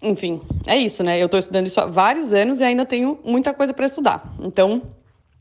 enfim, 0.02 0.42
é 0.66 0.78
isso, 0.78 1.04
né? 1.04 1.20
Eu 1.20 1.26
estou 1.26 1.40
estudando 1.40 1.68
isso 1.68 1.82
há 1.82 1.86
vários 1.86 2.34
anos 2.34 2.62
e 2.62 2.64
ainda 2.64 2.86
tenho 2.86 3.20
muita 3.26 3.54
coisa 3.54 3.74
para 3.74 3.88
estudar. 3.88 4.34
Então, 4.40 4.82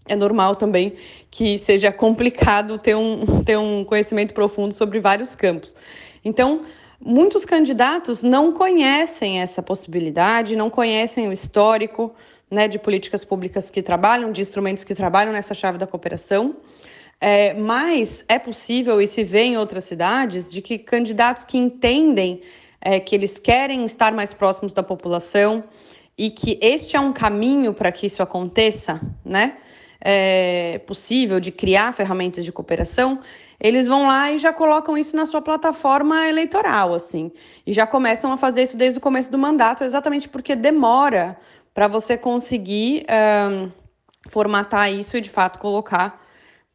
é 0.06 0.16
normal 0.16 0.56
também 0.56 0.94
que 1.30 1.58
seja 1.58 1.92
complicado 1.92 2.78
ter 2.78 2.96
um, 2.96 3.44
ter 3.44 3.56
um 3.56 3.84
conhecimento 3.84 4.34
profundo 4.34 4.74
sobre 4.74 4.98
vários 4.98 5.36
campos. 5.36 5.74
Então, 6.24 6.62
muitos 7.00 7.44
candidatos 7.44 8.22
não 8.22 8.52
conhecem 8.52 9.40
essa 9.40 9.62
possibilidade, 9.62 10.56
não 10.56 10.70
conhecem 10.70 11.28
o 11.28 11.32
histórico, 11.32 12.14
né, 12.52 12.68
de 12.68 12.78
políticas 12.78 13.24
públicas 13.24 13.70
que 13.70 13.80
trabalham, 13.80 14.30
de 14.30 14.42
instrumentos 14.42 14.84
que 14.84 14.94
trabalham 14.94 15.32
nessa 15.32 15.54
chave 15.54 15.78
da 15.78 15.86
cooperação. 15.86 16.54
É, 17.18 17.54
mas 17.54 18.22
é 18.28 18.38
possível, 18.38 19.00
e 19.00 19.06
se 19.06 19.24
vê 19.24 19.44
em 19.44 19.56
outras 19.56 19.84
cidades, 19.84 20.50
de 20.50 20.60
que 20.60 20.76
candidatos 20.76 21.46
que 21.46 21.56
entendem 21.56 22.42
é, 22.78 23.00
que 23.00 23.14
eles 23.14 23.38
querem 23.38 23.86
estar 23.86 24.12
mais 24.12 24.34
próximos 24.34 24.72
da 24.74 24.82
população 24.82 25.64
e 26.18 26.28
que 26.28 26.58
este 26.60 26.94
é 26.94 27.00
um 27.00 27.12
caminho 27.12 27.72
para 27.72 27.90
que 27.90 28.06
isso 28.06 28.22
aconteça, 28.22 29.00
né? 29.24 29.56
É 30.04 30.80
possível 30.86 31.38
de 31.40 31.52
criar 31.52 31.94
ferramentas 31.94 32.44
de 32.44 32.50
cooperação, 32.50 33.20
eles 33.58 33.86
vão 33.86 34.08
lá 34.08 34.32
e 34.32 34.38
já 34.38 34.52
colocam 34.52 34.98
isso 34.98 35.14
na 35.14 35.24
sua 35.24 35.40
plataforma 35.40 36.28
eleitoral, 36.28 36.92
assim, 36.92 37.30
e 37.64 37.72
já 37.72 37.86
começam 37.86 38.32
a 38.32 38.36
fazer 38.36 38.64
isso 38.64 38.76
desde 38.76 38.98
o 38.98 39.00
começo 39.00 39.30
do 39.30 39.38
mandato, 39.38 39.84
exatamente 39.84 40.28
porque 40.28 40.56
demora 40.56 41.38
para 41.74 41.88
você 41.88 42.16
conseguir 42.16 43.04
um, 43.08 43.70
formatar 44.30 44.92
isso 44.92 45.16
e 45.16 45.20
de 45.20 45.30
fato 45.30 45.58
colocar 45.58 46.22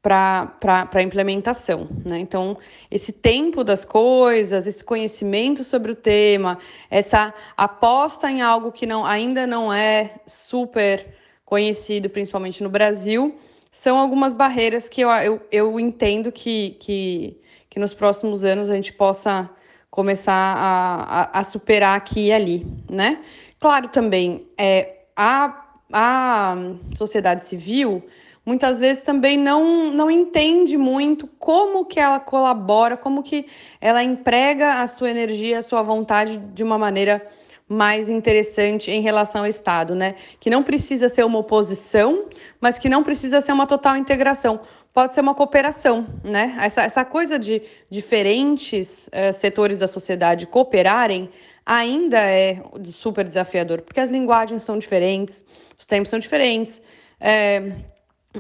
para 0.02 0.88
a 0.94 1.04
implementação. 1.04 1.88
Né? 2.06 2.20
Então, 2.20 2.58
esse 2.90 3.12
tempo 3.12 3.64
das 3.64 3.84
coisas, 3.84 4.66
esse 4.66 4.84
conhecimento 4.84 5.64
sobre 5.64 5.92
o 5.92 5.96
tema, 5.96 6.60
essa 6.90 7.34
aposta 7.58 8.32
em 8.32 8.42
algo 8.42 8.72
que 8.72 8.86
não, 8.86 9.06
ainda 9.06 9.46
não 9.46 9.74
é 9.74 10.16
super 10.26 11.06
conhecido, 11.44 12.10
principalmente 12.10 12.64
no 12.64 12.70
Brasil, 12.70 13.38
são 13.72 13.98
algumas 13.98 14.34
barreiras 14.34 14.88
que 14.88 15.02
eu, 15.02 15.10
eu, 15.10 15.42
eu 15.52 15.80
entendo 15.80 16.32
que, 16.32 16.78
que, 16.80 17.38
que 17.70 17.80
nos 17.80 17.94
próximos 17.94 18.44
anos 18.44 18.70
a 18.70 18.76
gente 18.76 18.94
possa 18.94 19.50
começar 19.90 20.34
a, 20.34 21.22
a, 21.22 21.40
a 21.40 21.44
superar 21.44 21.98
aqui 21.98 22.28
e 22.28 22.32
ali, 22.32 22.68
né? 22.90 23.22
Claro, 23.60 23.88
também, 23.90 24.48
é, 24.58 25.06
a, 25.16 25.66
a 25.92 26.56
sociedade 26.96 27.44
civil 27.44 28.04
muitas 28.46 28.80
vezes 28.80 29.04
também 29.04 29.38
não, 29.38 29.92
não 29.92 30.10
entende 30.10 30.78
muito 30.78 31.28
como 31.38 31.84
que 31.84 32.00
ela 32.00 32.20
colabora, 32.20 32.96
como 32.96 33.22
que 33.22 33.46
ela 33.82 34.02
emprega 34.02 34.82
a 34.82 34.88
sua 34.88 35.10
energia, 35.10 35.60
a 35.60 35.64
sua 35.64 35.82
vontade 35.82 36.38
de 36.38 36.64
uma 36.64 36.78
maneira 36.78 37.28
mais 37.68 38.10
interessante 38.10 38.90
em 38.90 39.02
relação 39.02 39.42
ao 39.42 39.48
Estado, 39.48 39.94
né? 39.94 40.16
Que 40.40 40.50
não 40.50 40.64
precisa 40.64 41.10
ser 41.10 41.26
uma 41.26 41.40
oposição, 41.40 42.30
mas 42.62 42.80
que 42.80 42.88
não 42.88 43.04
precisa 43.04 43.42
ser 43.42 43.52
uma 43.52 43.68
total 43.68 43.98
integração. 43.98 44.62
Pode 44.94 45.14
ser 45.14 45.20
uma 45.20 45.36
cooperação, 45.36 46.08
né? 46.24 46.56
Essa, 46.62 46.84
essa 46.84 47.04
coisa 47.04 47.38
de 47.38 47.62
diferentes 47.90 49.08
uh, 49.08 49.34
setores 49.38 49.80
da 49.80 49.88
sociedade 49.88 50.48
cooperarem 50.48 51.30
ainda 51.68 52.18
é 52.18 52.64
super 52.86 53.28
desafiador, 53.28 53.82
porque 53.82 54.00
as 54.00 54.10
linguagens 54.10 54.64
são 54.64 54.80
diferentes, 54.80 55.44
os 55.78 55.86
tempos 55.86 56.10
são 56.10 56.18
diferentes, 56.18 56.82
é, 57.20 57.74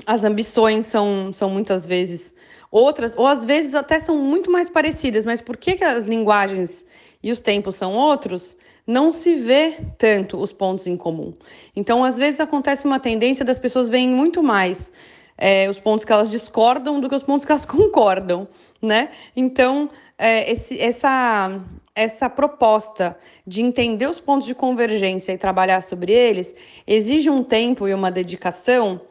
as 0.06 0.24
ambições 0.24 0.86
são, 0.86 1.34
são 1.34 1.50
muitas 1.50 1.86
vezes 1.86 2.34
outras, 2.72 3.18
ou 3.18 3.28
às 3.28 3.44
vezes 3.44 3.76
até 3.76 4.00
são 4.00 4.18
muito 4.18 4.50
mais 4.50 4.70
parecidas, 4.70 5.26
mas 5.26 5.42
por 5.42 5.58
que, 5.58 5.76
que 5.76 5.84
as 5.84 6.06
linguagens 6.06 6.86
e 7.22 7.30
os 7.30 7.42
tempos 7.42 7.76
são 7.76 7.94
outros? 7.94 8.56
Não 8.86 9.12
se 9.12 9.36
vê 9.36 9.76
tanto 9.98 10.38
os 10.38 10.54
pontos 10.54 10.88
em 10.88 10.96
comum. 10.96 11.34
Então, 11.76 12.06
às 12.06 12.18
vezes 12.18 12.40
acontece 12.40 12.86
uma 12.86 13.00
tendência 13.00 13.44
das 13.44 13.60
pessoas 13.60 13.90
verem 13.90 14.08
muito 14.08 14.42
mais 14.42 14.94
é, 15.38 15.70
os 15.70 15.80
pontos 15.80 16.06
que 16.06 16.14
elas 16.14 16.30
discordam 16.32 17.02
do 17.02 17.10
que 17.10 17.16
os 17.16 17.24
pontos 17.24 17.46
que 17.46 17.52
elas 17.52 17.66
concordam, 17.68 18.48
né? 18.82 19.10
Então, 19.36 19.90
é, 20.18 20.52
esse, 20.52 20.80
essa, 20.80 21.62
essa 21.96 22.30
proposta 22.30 23.18
de 23.46 23.62
entender 23.62 24.08
os 24.08 24.20
pontos 24.20 24.48
de 24.48 24.56
convergência 24.56 25.32
e 25.32 25.38
trabalhar 25.38 25.82
sobre 25.82 26.12
eles 26.12 26.56
exige 26.86 27.30
um 27.30 27.44
tempo 27.44 27.88
e 27.88 27.94
uma 27.94 28.10
dedicação 28.10 29.02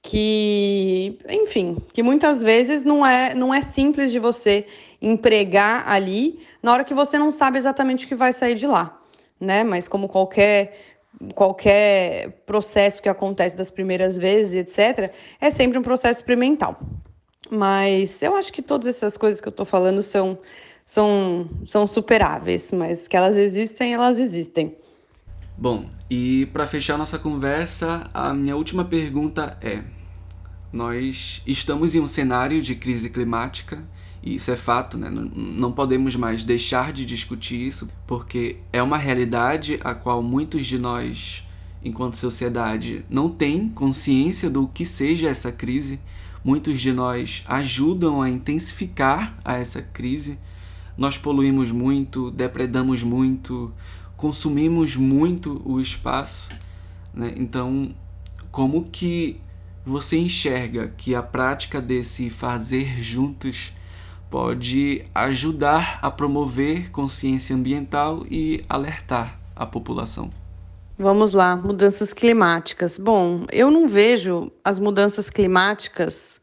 que, 0.00 1.18
enfim, 1.28 1.76
que 1.92 2.02
muitas 2.02 2.42
vezes 2.42 2.84
não 2.84 3.06
é, 3.06 3.34
não 3.34 3.54
é 3.54 3.62
simples 3.62 4.10
de 4.10 4.18
você 4.18 4.66
empregar 5.00 5.88
ali 5.88 6.40
na 6.62 6.72
hora 6.72 6.84
que 6.84 6.94
você 6.94 7.18
não 7.18 7.30
sabe 7.30 7.58
exatamente 7.58 8.04
o 8.04 8.08
que 8.08 8.14
vai 8.14 8.32
sair 8.32 8.54
de 8.54 8.66
lá, 8.66 9.00
né? 9.40 9.62
Mas 9.62 9.86
como 9.86 10.08
qualquer 10.08 10.92
qualquer 11.34 12.30
processo 12.46 13.00
que 13.02 13.08
acontece 13.08 13.54
das 13.54 13.70
primeiras 13.70 14.16
vezes, 14.16 14.54
etc, 14.54 15.12
é 15.40 15.50
sempre 15.50 15.78
um 15.78 15.82
processo 15.82 16.20
experimental. 16.20 16.80
Mas 17.50 18.22
eu 18.22 18.34
acho 18.36 18.52
que 18.52 18.62
todas 18.62 18.86
essas 18.86 19.16
coisas 19.16 19.40
que 19.40 19.48
eu 19.48 19.50
estou 19.50 19.66
falando 19.66 20.02
são 20.02 20.38
são, 20.86 21.48
são 21.64 21.86
superáveis, 21.86 22.70
mas 22.70 23.08
que 23.08 23.16
elas 23.16 23.34
existem, 23.34 23.94
elas 23.94 24.18
existem. 24.18 24.76
Bom, 25.56 25.88
e 26.10 26.46
para 26.52 26.66
fechar 26.66 26.98
nossa 26.98 27.18
conversa, 27.18 28.10
a 28.12 28.34
minha 28.34 28.56
última 28.56 28.84
pergunta 28.84 29.56
é: 29.62 29.82
nós 30.70 31.40
estamos 31.46 31.94
em 31.94 32.00
um 32.00 32.06
cenário 32.06 32.60
de 32.60 32.74
crise 32.74 33.08
climática, 33.08 33.82
e 34.22 34.34
isso 34.34 34.50
é 34.50 34.56
fato, 34.56 34.98
né? 34.98 35.08
não, 35.08 35.24
não 35.24 35.72
podemos 35.72 36.14
mais 36.14 36.44
deixar 36.44 36.92
de 36.92 37.06
discutir 37.06 37.66
isso, 37.66 37.90
porque 38.06 38.56
é 38.72 38.82
uma 38.82 38.98
realidade 38.98 39.80
a 39.82 39.94
qual 39.94 40.22
muitos 40.22 40.66
de 40.66 40.78
nós, 40.78 41.42
enquanto 41.84 42.16
sociedade, 42.16 43.04
não 43.08 43.28
têm 43.28 43.68
consciência 43.68 44.48
do 44.48 44.68
que 44.68 44.84
seja 44.84 45.28
essa 45.28 45.50
crise. 45.50 46.00
Muitos 46.44 46.80
de 46.80 46.92
nós 46.92 47.42
ajudam 47.46 48.20
a 48.20 48.28
intensificar 48.28 49.38
a 49.44 49.54
essa 49.54 49.80
crise 49.80 50.38
nós 50.96 51.16
poluímos 51.16 51.72
muito, 51.72 52.30
depredamos 52.30 53.02
muito, 53.02 53.72
consumimos 54.16 54.96
muito 54.96 55.62
o 55.64 55.80
espaço. 55.80 56.50
Né? 57.14 57.32
Então, 57.36 57.94
como 58.50 58.84
que 58.84 59.40
você 59.84 60.18
enxerga 60.18 60.92
que 60.96 61.14
a 61.14 61.22
prática 61.22 61.80
desse 61.80 62.30
fazer 62.30 63.02
juntos 63.02 63.72
pode 64.30 65.04
ajudar 65.14 65.98
a 66.02 66.10
promover 66.10 66.90
consciência 66.90 67.56
ambiental 67.56 68.24
e 68.30 68.64
alertar 68.68 69.40
a 69.56 69.66
população? 69.66 70.41
Vamos 71.02 71.32
lá, 71.32 71.56
mudanças 71.56 72.12
climáticas. 72.12 72.96
Bom, 72.96 73.44
eu 73.50 73.72
não 73.72 73.88
vejo 73.88 74.52
as 74.64 74.78
mudanças 74.78 75.28
climáticas 75.28 76.40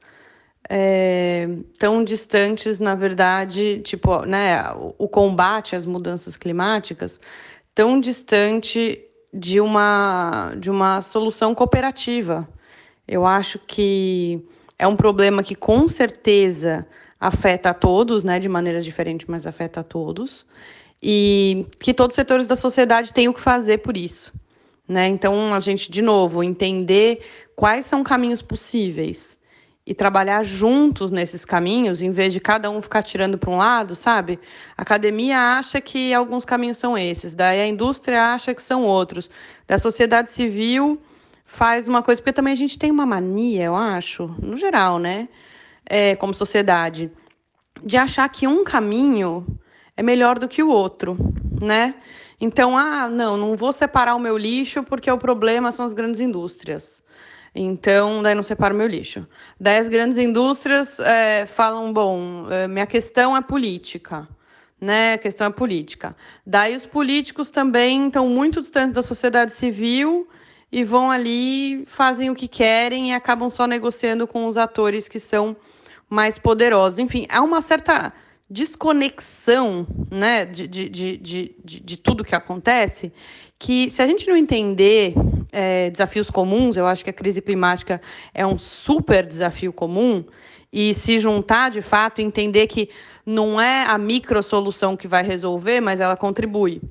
é, 0.70 1.48
tão 1.80 2.04
distantes, 2.04 2.78
na 2.78 2.94
verdade, 2.94 3.80
tipo, 3.86 4.26
né, 4.26 4.62
o 4.98 5.08
combate 5.08 5.78
às 5.78 5.86
mudanças 5.86 6.36
climáticas, 6.36 7.22
tão 7.74 8.02
distante 8.02 9.02
de 9.34 9.62
uma, 9.62 10.54
de 10.58 10.70
uma 10.70 11.02
solução 11.02 11.56
cooperativa. 11.56 12.46
Eu 13.08 13.26
acho 13.26 13.60
que 13.60 14.46
é 14.78 14.86
um 14.86 14.98
problema 14.98 15.42
que 15.42 15.56
com 15.56 15.88
certeza 15.88 16.86
afeta 17.18 17.70
a 17.70 17.74
todos, 17.74 18.26
né, 18.26 18.40
de 18.40 18.50
maneiras 18.50 18.84
diferentes, 18.84 19.26
mas 19.26 19.48
afeta 19.48 19.80
a 19.80 19.84
todos, 19.86 20.46
e 21.02 21.66
que 21.80 21.94
todos 21.94 22.14
os 22.14 22.16
setores 22.18 22.46
da 22.46 22.58
sociedade 22.58 23.14
têm 23.14 23.30
o 23.30 23.34
que 23.34 23.40
fazer 23.40 23.78
por 23.78 23.96
isso. 23.96 24.38
Né? 24.90 25.08
Então, 25.08 25.54
a 25.54 25.60
gente, 25.60 25.92
de 25.92 26.02
novo, 26.02 26.44
entender 26.44 27.22
quais 27.56 27.86
são 27.86 28.04
caminhos 28.04 28.42
possíveis 28.42 29.38
e 29.86 29.94
trabalhar 29.94 30.44
juntos 30.44 31.12
nesses 31.12 31.46
caminhos, 31.46 32.02
em 32.02 32.10
vez 32.10 32.34
de 32.34 32.40
cada 32.40 32.70
um 32.70 32.82
ficar 32.82 33.04
tirando 33.04 33.38
para 33.38 33.52
um 33.52 33.58
lado, 33.58 33.94
sabe? 33.94 34.40
A 34.76 34.82
academia 34.82 35.58
acha 35.58 35.80
que 35.80 36.14
alguns 36.14 36.44
caminhos 36.44 36.80
são 36.80 36.98
esses, 36.98 37.36
daí 37.36 37.62
a 37.62 37.68
indústria 37.68 38.34
acha 38.34 38.54
que 38.54 38.62
são 38.62 38.84
outros, 38.84 39.30
da 39.68 39.78
sociedade 39.78 40.32
civil 40.32 41.00
faz 41.46 41.88
uma 41.88 42.04
coisa, 42.04 42.22
porque 42.22 42.34
também 42.34 42.54
a 42.54 42.58
gente 42.58 42.78
tem 42.78 42.92
uma 42.92 43.06
mania, 43.06 43.66
eu 43.66 43.76
acho, 43.76 44.36
no 44.40 44.56
geral, 44.56 45.00
né? 45.00 45.28
é, 45.90 46.16
como 46.16 46.34
sociedade, 46.34 47.12
de 47.84 47.98
achar 47.98 48.30
que 48.30 48.46
um 48.48 48.64
caminho 48.64 49.46
é 49.98 50.04
melhor 50.04 50.38
do 50.38 50.48
que 50.48 50.62
o 50.62 50.70
outro, 50.70 51.18
né? 51.60 51.96
Então, 52.40 52.78
ah, 52.78 53.08
não, 53.10 53.36
não 53.36 53.56
vou 53.56 53.74
separar 53.74 54.16
o 54.16 54.20
meu 54.20 54.38
lixo 54.38 54.84
porque 54.84 55.12
o 55.12 55.18
problema 55.18 55.72
são 55.72 55.86
as 55.86 55.94
grandes 55.94 56.20
indústrias. 56.20 57.04
Então, 57.54 58.22
daí 58.22 58.36
não 58.36 58.44
separo 58.44 58.76
meu 58.76 58.88
lixo. 58.88 59.28
Daí 59.60 59.78
as 59.78 59.90
grandes 59.90 60.18
indústrias 60.18 61.00
é, 61.00 61.46
falam, 61.46 61.92
bom, 61.92 62.48
é, 62.50 62.68
minha 62.68 62.88
questão 62.88 63.36
é 63.36 63.42
política, 63.42 64.28
né? 64.80 65.14
A 65.14 65.18
questão 65.18 65.48
é 65.48 65.50
política. 65.50 66.16
Daí 66.46 66.76
os 66.76 66.86
políticos 66.86 67.50
também 67.50 68.08
estão 68.08 68.30
muito 68.30 68.62
distantes 68.62 68.94
da 68.94 69.04
sociedade 69.04 69.54
civil 69.54 70.30
e 70.72 70.84
vão 70.84 71.12
ali, 71.12 71.84
fazem 71.88 72.30
o 72.30 72.36
que 72.36 72.48
querem 72.48 73.10
e 73.10 73.14
acabam 73.14 73.50
só 73.50 73.66
negociando 73.66 74.28
com 74.28 74.48
os 74.48 74.58
atores 74.58 75.08
que 75.08 75.20
são 75.20 75.58
mais 76.10 76.40
poderosos. 76.40 77.00
Enfim, 77.00 77.26
há 77.30 77.42
uma 77.42 77.62
certa 77.62 78.14
desconexão 78.50 79.86
né, 80.10 80.46
de, 80.46 80.68
de, 80.68 80.90
de, 80.90 81.18
de, 81.18 81.80
de 81.80 81.98
tudo 81.98 82.24
que 82.24 82.34
acontece, 82.34 83.14
que 83.60 83.90
se 83.90 84.02
a 84.02 84.08
gente 84.08 84.28
não 84.28 84.36
entender 84.36 85.14
é, 85.52 85.90
desafios 85.90 86.30
comuns, 86.30 86.78
eu 86.78 86.88
acho 86.88 87.04
que 87.04 87.10
a 87.10 87.14
crise 87.14 87.42
climática 87.42 88.02
é 88.34 88.46
um 88.46 88.58
super 88.58 89.26
desafio 89.26 89.72
comum, 89.72 90.24
e 90.72 90.94
se 90.94 91.18
juntar 91.18 91.72
de 91.72 91.82
fato, 91.82 92.22
entender 92.22 92.68
que 92.68 92.90
não 93.26 93.60
é 93.60 93.86
a 93.86 93.98
micro 93.98 94.42
solução 94.44 94.96
que 94.96 95.08
vai 95.08 95.24
resolver, 95.24 95.82
mas 95.82 96.00
ela 96.00 96.16
contribui 96.16 96.82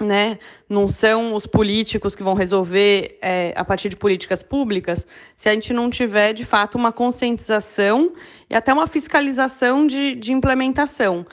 né, 0.00 0.38
não 0.68 0.88
são 0.88 1.34
os 1.34 1.46
políticos 1.46 2.14
que 2.14 2.22
vão 2.22 2.34
resolver 2.34 3.18
é, 3.20 3.52
a 3.56 3.64
partir 3.64 3.88
de 3.88 3.96
políticas 3.96 4.42
públicas, 4.42 5.06
se 5.36 5.48
a 5.48 5.52
gente 5.52 5.72
não 5.72 5.90
tiver, 5.90 6.32
de 6.32 6.44
fato, 6.44 6.76
uma 6.76 6.92
conscientização 6.92 8.12
e 8.48 8.54
até 8.54 8.72
uma 8.72 8.86
fiscalização 8.86 9.86
de, 9.86 10.14
de 10.14 10.32
implementação. 10.32 11.26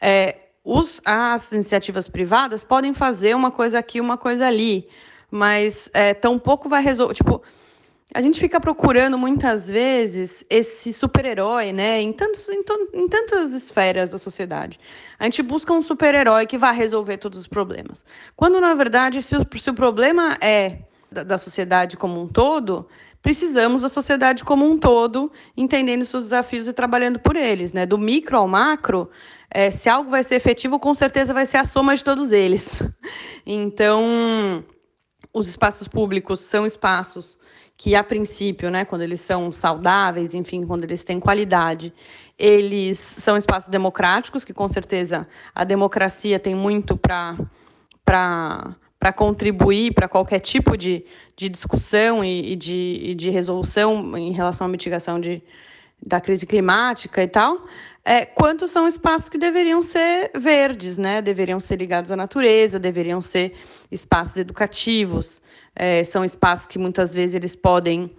É, 0.00 0.36
os, 0.62 1.00
as 1.04 1.52
iniciativas 1.52 2.08
privadas 2.08 2.62
podem 2.62 2.92
fazer 2.92 3.34
uma 3.34 3.50
coisa 3.50 3.78
aqui, 3.78 4.00
uma 4.00 4.18
coisa 4.18 4.46
ali, 4.46 4.86
mas 5.30 5.88
é, 5.94 6.12
tão 6.12 6.38
pouco 6.38 6.68
vai 6.68 6.82
resolver. 6.82 7.14
Tipo, 7.14 7.42
a 8.12 8.20
gente 8.20 8.40
fica 8.40 8.58
procurando 8.58 9.16
muitas 9.16 9.68
vezes 9.68 10.44
esse 10.50 10.92
super-herói, 10.92 11.72
né? 11.72 12.00
Em, 12.00 12.12
tantos, 12.12 12.48
em, 12.48 12.62
em, 12.92 13.08
tantas 13.08 13.52
esferas 13.52 14.10
da 14.10 14.18
sociedade. 14.18 14.80
A 15.18 15.24
gente 15.24 15.42
busca 15.42 15.72
um 15.72 15.82
super-herói 15.82 16.46
que 16.46 16.58
vai 16.58 16.74
resolver 16.74 17.18
todos 17.18 17.38
os 17.38 17.46
problemas. 17.46 18.04
Quando, 18.34 18.60
na 18.60 18.74
verdade, 18.74 19.22
se 19.22 19.36
o, 19.36 19.46
se 19.56 19.70
o 19.70 19.74
problema 19.74 20.36
é 20.40 20.80
da, 21.10 21.22
da, 21.22 21.38
sociedade 21.38 21.96
como 21.96 22.20
um 22.20 22.26
todo, 22.26 22.88
precisamos 23.22 23.82
da 23.82 23.88
sociedade 23.88 24.42
como 24.42 24.66
um 24.66 24.76
todo, 24.76 25.30
entendendo 25.56 26.04
seus 26.04 26.24
desafios 26.24 26.66
e 26.66 26.72
trabalhando 26.72 27.20
por 27.20 27.36
eles, 27.36 27.72
né? 27.72 27.86
Do 27.86 27.96
micro 27.96 28.36
ao 28.36 28.48
macro, 28.48 29.08
é, 29.48 29.70
se 29.70 29.88
algo 29.88 30.10
vai 30.10 30.24
ser 30.24 30.34
efetivo, 30.34 30.80
com 30.80 30.96
certeza 30.96 31.32
vai 31.32 31.46
ser 31.46 31.58
a 31.58 31.64
soma 31.64 31.94
de 31.94 32.02
todos 32.02 32.32
eles. 32.32 32.82
Então, 33.46 34.62
os 35.32 35.48
espaços 35.48 35.88
públicos 35.88 36.40
são 36.40 36.66
espaços 36.66 37.39
que 37.80 37.96
a 37.96 38.04
princípio, 38.04 38.70
né, 38.70 38.84
quando 38.84 39.00
eles 39.00 39.22
são 39.22 39.50
saudáveis, 39.50 40.34
enfim, 40.34 40.66
quando 40.66 40.84
eles 40.84 41.02
têm 41.02 41.18
qualidade, 41.18 41.94
eles 42.38 42.98
são 42.98 43.38
espaços 43.38 43.70
democráticos, 43.70 44.44
que 44.44 44.52
com 44.52 44.68
certeza 44.68 45.26
a 45.54 45.64
democracia 45.64 46.38
tem 46.38 46.54
muito 46.54 46.94
para 46.94 47.38
para 48.04 49.12
contribuir 49.14 49.94
para 49.94 50.06
qualquer 50.06 50.40
tipo 50.40 50.76
de, 50.76 51.06
de 51.34 51.48
discussão 51.48 52.22
e, 52.22 52.52
e, 52.52 52.56
de, 52.56 53.00
e 53.02 53.14
de 53.14 53.30
resolução 53.30 54.14
em 54.18 54.30
relação 54.30 54.66
à 54.66 54.68
mitigação 54.68 55.18
de, 55.18 55.42
da 56.04 56.20
crise 56.20 56.46
climática 56.46 57.22
e 57.22 57.28
tal, 57.28 57.66
é, 58.04 58.24
quanto 58.24 58.66
são 58.66 58.88
espaços 58.88 59.28
que 59.28 59.38
deveriam 59.38 59.82
ser 59.82 60.30
verdes, 60.34 60.96
né? 60.96 61.20
deveriam 61.20 61.60
ser 61.60 61.76
ligados 61.76 62.10
à 62.10 62.16
natureza, 62.16 62.78
deveriam 62.78 63.20
ser 63.20 63.54
espaços 63.90 64.36
educativos, 64.36 65.42
é, 65.76 66.02
são 66.04 66.24
espaços 66.24 66.66
que 66.66 66.78
muitas 66.78 67.14
vezes 67.14 67.34
eles 67.34 67.54
podem 67.54 68.10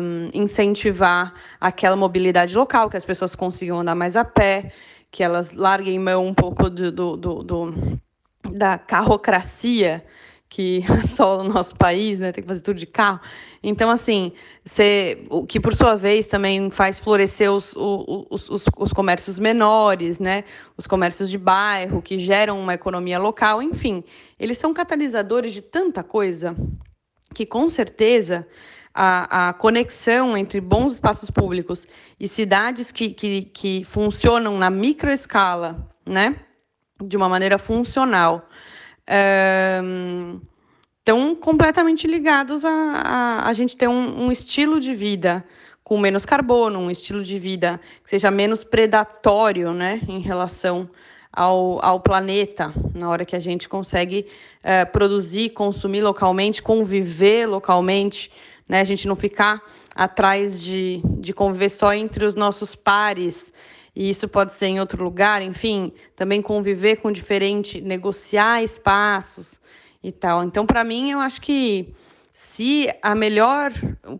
um, 0.00 0.30
incentivar 0.32 1.34
aquela 1.60 1.96
mobilidade 1.96 2.56
local, 2.56 2.88
que 2.88 2.96
as 2.96 3.04
pessoas 3.04 3.34
consigam 3.34 3.80
andar 3.80 3.94
mais 3.94 4.16
a 4.16 4.24
pé, 4.24 4.72
que 5.10 5.22
elas 5.22 5.52
larguem 5.52 5.98
mão 5.98 6.26
um 6.26 6.34
pouco 6.34 6.70
do, 6.70 6.90
do, 6.92 7.16
do, 7.16 7.42
do 7.42 7.98
da 8.50 8.78
carrocracia 8.78 10.04
que 10.48 10.82
assola 11.02 11.42
o 11.42 11.48
nosso 11.48 11.76
país, 11.76 12.18
né? 12.18 12.32
Tem 12.32 12.42
que 12.42 12.48
fazer 12.48 12.62
tudo 12.62 12.78
de 12.78 12.86
carro. 12.86 13.20
Então, 13.62 13.90
assim, 13.90 14.32
você, 14.64 15.24
o 15.30 15.46
que 15.46 15.60
por 15.60 15.74
sua 15.74 15.94
vez 15.94 16.26
também 16.26 16.70
faz 16.70 16.98
florescer 16.98 17.52
os, 17.52 17.74
os, 17.76 18.48
os, 18.48 18.64
os, 18.76 18.92
comércios 18.92 19.38
menores, 19.38 20.18
né? 20.18 20.44
Os 20.76 20.86
comércios 20.86 21.30
de 21.30 21.38
bairro, 21.38 22.00
que 22.00 22.18
geram 22.18 22.60
uma 22.60 22.74
economia 22.74 23.18
local, 23.18 23.62
enfim, 23.62 24.02
eles 24.38 24.58
são 24.58 24.72
catalisadores 24.72 25.52
de 25.52 25.62
tanta 25.62 26.02
coisa 26.02 26.56
que 27.34 27.44
com 27.44 27.68
certeza 27.68 28.46
a, 28.94 29.50
a 29.50 29.52
conexão 29.52 30.36
entre 30.36 30.60
bons 30.60 30.94
espaços 30.94 31.30
públicos 31.30 31.86
e 32.18 32.26
cidades 32.26 32.90
que, 32.90 33.10
que, 33.10 33.42
que 33.42 33.84
funcionam 33.84 34.56
na 34.56 34.70
microescala, 34.70 35.88
né? 36.06 36.36
De 37.00 37.16
uma 37.16 37.28
maneira 37.28 37.58
funcional 37.58 38.48
estão 40.98 41.34
completamente 41.34 42.06
ligados 42.06 42.64
a, 42.64 42.70
a, 42.70 43.48
a, 43.48 43.52
gente 43.52 43.76
ter 43.76 43.88
um, 43.88 44.26
um 44.26 44.32
estilo 44.32 44.78
de 44.78 44.94
vida 44.94 45.44
com 45.82 45.98
menos 45.98 46.26
carbono, 46.26 46.78
um 46.78 46.90
estilo 46.90 47.24
de 47.24 47.38
vida 47.38 47.80
que 48.04 48.10
seja 48.10 48.30
menos 48.30 48.62
predatório 48.62 49.72
né, 49.72 50.02
em 50.06 50.20
relação 50.20 50.88
ao, 51.32 51.82
ao 51.82 52.00
planeta, 52.00 52.74
na 52.94 53.08
hora 53.08 53.24
que 53.24 53.34
a 53.34 53.40
gente 53.40 53.68
consegue 53.68 54.26
é, 54.62 54.84
produzir, 54.84 55.50
consumir 55.50 56.02
localmente, 56.02 56.62
conviver 56.62 57.46
localmente, 57.46 58.30
né, 58.68 58.80
a 58.80 58.84
gente 58.84 59.08
não 59.08 59.16
ficar 59.16 59.62
atrás 59.94 60.62
de, 60.62 61.00
de 61.04 61.32
conviver 61.32 61.70
só 61.70 61.94
entre 61.94 62.24
os 62.24 62.34
nossos 62.34 62.74
pares 62.74 63.52
e 63.98 64.10
isso 64.10 64.28
pode 64.28 64.52
ser 64.52 64.66
em 64.66 64.78
outro 64.78 65.02
lugar, 65.02 65.42
enfim, 65.42 65.92
também 66.14 66.40
conviver 66.40 66.98
com 66.98 67.10
diferente, 67.10 67.80
negociar 67.80 68.62
espaços 68.62 69.60
e 70.00 70.12
tal. 70.12 70.44
Então, 70.44 70.64
para 70.64 70.84
mim, 70.84 71.10
eu 71.10 71.18
acho 71.18 71.40
que 71.40 71.92
se 72.32 72.88
a 73.02 73.12
melhor, 73.16 73.72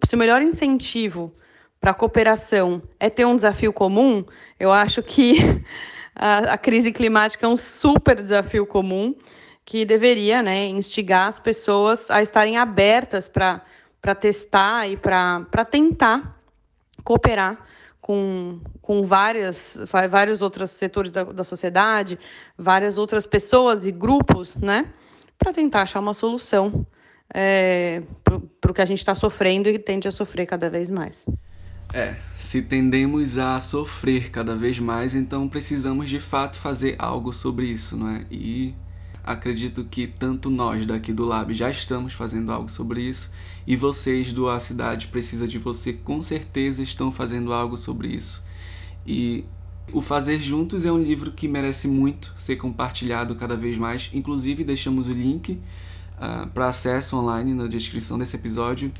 se 0.04 0.16
o 0.16 0.18
melhor 0.18 0.42
incentivo 0.42 1.32
para 1.80 1.92
a 1.92 1.94
cooperação 1.94 2.82
é 2.98 3.08
ter 3.08 3.24
um 3.24 3.36
desafio 3.36 3.72
comum, 3.72 4.24
eu 4.58 4.72
acho 4.72 5.00
que 5.00 5.36
a, 6.12 6.54
a, 6.54 6.58
crise 6.58 6.90
climática 6.90 7.46
é 7.46 7.48
um 7.48 7.56
super 7.56 8.20
desafio 8.20 8.66
comum 8.66 9.14
que 9.64 9.84
deveria 9.84 10.42
né, 10.42 10.66
instigar 10.66 11.28
as 11.28 11.38
pessoas 11.38 12.10
a 12.10 12.20
estarem 12.20 12.56
abertas 12.56 13.28
para 13.28 13.62
testar 14.16 14.88
e 14.88 14.96
para 14.96 15.64
tentar 15.70 16.36
cooperar 17.04 17.67
com, 18.08 18.58
com 18.80 19.04
várias, 19.04 19.76
vários 20.08 20.40
outros 20.40 20.70
setores 20.70 21.10
da, 21.10 21.24
da 21.24 21.44
sociedade, 21.44 22.18
várias 22.56 22.96
outras 22.96 23.26
pessoas 23.26 23.84
e 23.84 23.92
grupos, 23.92 24.56
né, 24.56 24.86
para 25.38 25.52
tentar 25.52 25.82
achar 25.82 26.00
uma 26.00 26.14
solução 26.14 26.86
é, 27.34 28.02
para 28.24 28.70
o 28.70 28.72
que 28.72 28.80
a 28.80 28.86
gente 28.86 29.00
está 29.00 29.14
sofrendo 29.14 29.68
e 29.68 29.78
tende 29.78 30.08
a 30.08 30.10
sofrer 30.10 30.46
cada 30.46 30.70
vez 30.70 30.88
mais. 30.88 31.26
É, 31.92 32.14
se 32.34 32.62
tendemos 32.62 33.36
a 33.36 33.60
sofrer 33.60 34.30
cada 34.30 34.56
vez 34.56 34.80
mais, 34.80 35.14
então 35.14 35.46
precisamos 35.46 36.08
de 36.08 36.18
fato 36.18 36.56
fazer 36.56 36.96
algo 36.98 37.34
sobre 37.34 37.66
isso, 37.66 37.94
não 37.94 38.08
é? 38.08 38.24
E 38.30 38.74
acredito 39.22 39.84
que 39.84 40.06
tanto 40.06 40.48
nós 40.48 40.86
daqui 40.86 41.12
do 41.12 41.26
Lab 41.26 41.52
já 41.52 41.68
estamos 41.68 42.14
fazendo 42.14 42.50
algo 42.52 42.70
sobre 42.70 43.02
isso 43.02 43.30
e 43.68 43.76
vocês 43.76 44.32
do 44.32 44.48
A 44.48 44.58
Cidade 44.58 45.08
Precisa 45.08 45.46
de 45.46 45.58
Você 45.58 45.92
com 45.92 46.22
certeza 46.22 46.82
estão 46.82 47.12
fazendo 47.12 47.52
algo 47.52 47.76
sobre 47.76 48.08
isso. 48.08 48.42
E 49.06 49.44
o 49.92 50.00
Fazer 50.00 50.40
Juntos 50.40 50.86
é 50.86 50.90
um 50.90 50.96
livro 50.96 51.32
que 51.32 51.46
merece 51.46 51.86
muito 51.86 52.32
ser 52.34 52.56
compartilhado 52.56 53.34
cada 53.34 53.54
vez 53.54 53.76
mais. 53.76 54.08
Inclusive, 54.14 54.64
deixamos 54.64 55.08
o 55.08 55.12
link 55.12 55.52
uh, 55.52 55.58
ah, 56.18 56.48
para 56.54 56.68
acesso 56.68 57.18
online 57.18 57.52
na 57.52 57.66
descrição 57.66 58.18
desse 58.18 58.36
episódio. 58.36 58.90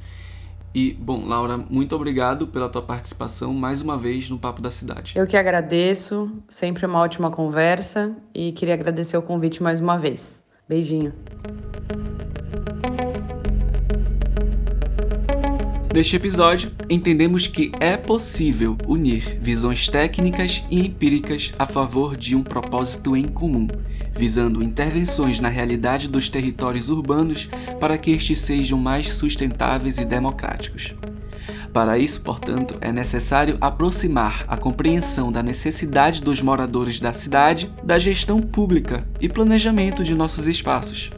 E, 0.74 0.92
bom, 0.92 1.24
Laura, 1.24 1.56
muito 1.56 1.96
obrigado 1.96 2.46
pela 2.46 2.68
tua 2.68 2.82
participação 2.82 3.54
mais 3.54 3.80
uma 3.80 3.96
vez 3.96 4.28
no 4.28 4.38
Papo 4.38 4.60
da 4.60 4.70
Cidade. 4.70 5.14
Eu 5.16 5.26
que 5.26 5.38
agradeço, 5.38 6.30
sempre 6.46 6.84
uma 6.84 6.98
ótima 6.98 7.30
conversa 7.30 8.14
e 8.34 8.52
queria 8.52 8.74
agradecer 8.74 9.16
o 9.16 9.22
convite 9.22 9.62
mais 9.62 9.80
uma 9.80 9.96
vez. 9.96 10.42
Beijinho. 10.68 11.14
Neste 15.98 16.14
episódio, 16.14 16.70
entendemos 16.88 17.48
que 17.48 17.72
é 17.80 17.96
possível 17.96 18.78
unir 18.86 19.36
visões 19.42 19.88
técnicas 19.88 20.62
e 20.70 20.86
empíricas 20.86 21.52
a 21.58 21.66
favor 21.66 22.16
de 22.16 22.36
um 22.36 22.42
propósito 22.44 23.16
em 23.16 23.26
comum, 23.26 23.66
visando 24.16 24.62
intervenções 24.62 25.40
na 25.40 25.48
realidade 25.48 26.06
dos 26.06 26.28
territórios 26.28 26.88
urbanos 26.88 27.50
para 27.80 27.98
que 27.98 28.12
estes 28.12 28.38
sejam 28.38 28.78
mais 28.78 29.10
sustentáveis 29.10 29.98
e 29.98 30.04
democráticos. 30.04 30.94
Para 31.72 31.98
isso, 31.98 32.20
portanto, 32.20 32.76
é 32.80 32.92
necessário 32.92 33.58
aproximar 33.60 34.44
a 34.46 34.56
compreensão 34.56 35.32
da 35.32 35.42
necessidade 35.42 36.22
dos 36.22 36.40
moradores 36.40 37.00
da 37.00 37.12
cidade 37.12 37.74
da 37.82 37.98
gestão 37.98 38.40
pública 38.40 39.04
e 39.20 39.28
planejamento 39.28 40.04
de 40.04 40.14
nossos 40.14 40.46
espaços. 40.46 41.10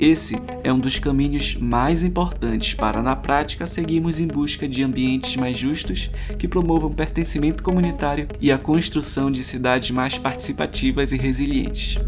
Esse 0.00 0.40
é 0.64 0.72
um 0.72 0.78
dos 0.78 0.98
caminhos 0.98 1.56
mais 1.56 2.02
importantes 2.02 2.72
para, 2.72 3.02
na 3.02 3.14
prática, 3.14 3.66
seguirmos 3.66 4.18
em 4.18 4.26
busca 4.26 4.66
de 4.66 4.82
ambientes 4.82 5.36
mais 5.36 5.58
justos 5.58 6.10
que 6.38 6.48
promovam 6.48 6.90
pertencimento 6.90 7.62
comunitário 7.62 8.26
e 8.40 8.50
a 8.50 8.56
construção 8.56 9.30
de 9.30 9.44
cidades 9.44 9.90
mais 9.90 10.16
participativas 10.16 11.12
e 11.12 11.18
resilientes. 11.18 11.98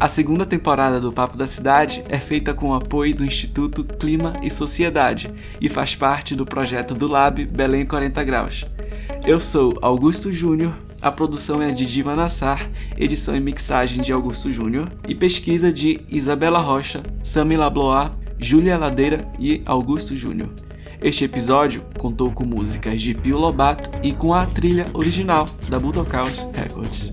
A 0.00 0.08
segunda 0.08 0.46
temporada 0.46 0.98
do 0.98 1.12
Papo 1.12 1.36
da 1.36 1.46
Cidade 1.46 2.02
é 2.08 2.18
feita 2.18 2.54
com 2.54 2.70
o 2.70 2.74
apoio 2.74 3.14
do 3.14 3.24
Instituto 3.24 3.84
Clima 3.84 4.40
e 4.42 4.50
Sociedade 4.50 5.30
e 5.60 5.68
faz 5.68 5.94
parte 5.94 6.34
do 6.34 6.46
projeto 6.46 6.94
do 6.94 7.06
Lab 7.06 7.44
Belém 7.44 7.84
40 7.84 8.24
Graus. 8.24 8.64
Eu 9.26 9.38
sou 9.38 9.78
Augusto 9.82 10.32
Júnior, 10.32 10.72
a 11.02 11.10
produção 11.10 11.60
é 11.60 11.72
de 11.72 11.84
Diva 11.84 12.14
Nassar, 12.14 12.70
edição 12.96 13.34
e 13.34 13.40
mixagem 13.40 14.00
de 14.00 14.12
Augusto 14.12 14.52
Júnior 14.52 14.90
e 15.08 15.14
pesquisa 15.14 15.72
de 15.72 16.00
Isabela 16.08 16.60
Rocha, 16.60 17.02
Sami 17.24 17.56
Lablois, 17.56 18.12
Júlia 18.38 18.78
Ladeira 18.78 19.28
e 19.38 19.60
Augusto 19.66 20.16
Júnior. 20.16 20.50
Este 21.00 21.24
episódio 21.24 21.84
contou 21.98 22.30
com 22.30 22.44
músicas 22.44 23.00
de 23.00 23.14
Pio 23.14 23.36
Lobato 23.36 23.90
e 24.04 24.12
com 24.12 24.32
a 24.32 24.46
trilha 24.46 24.84
original 24.94 25.46
da 25.68 25.78
Budokaus 25.78 26.46
Records. 26.54 27.12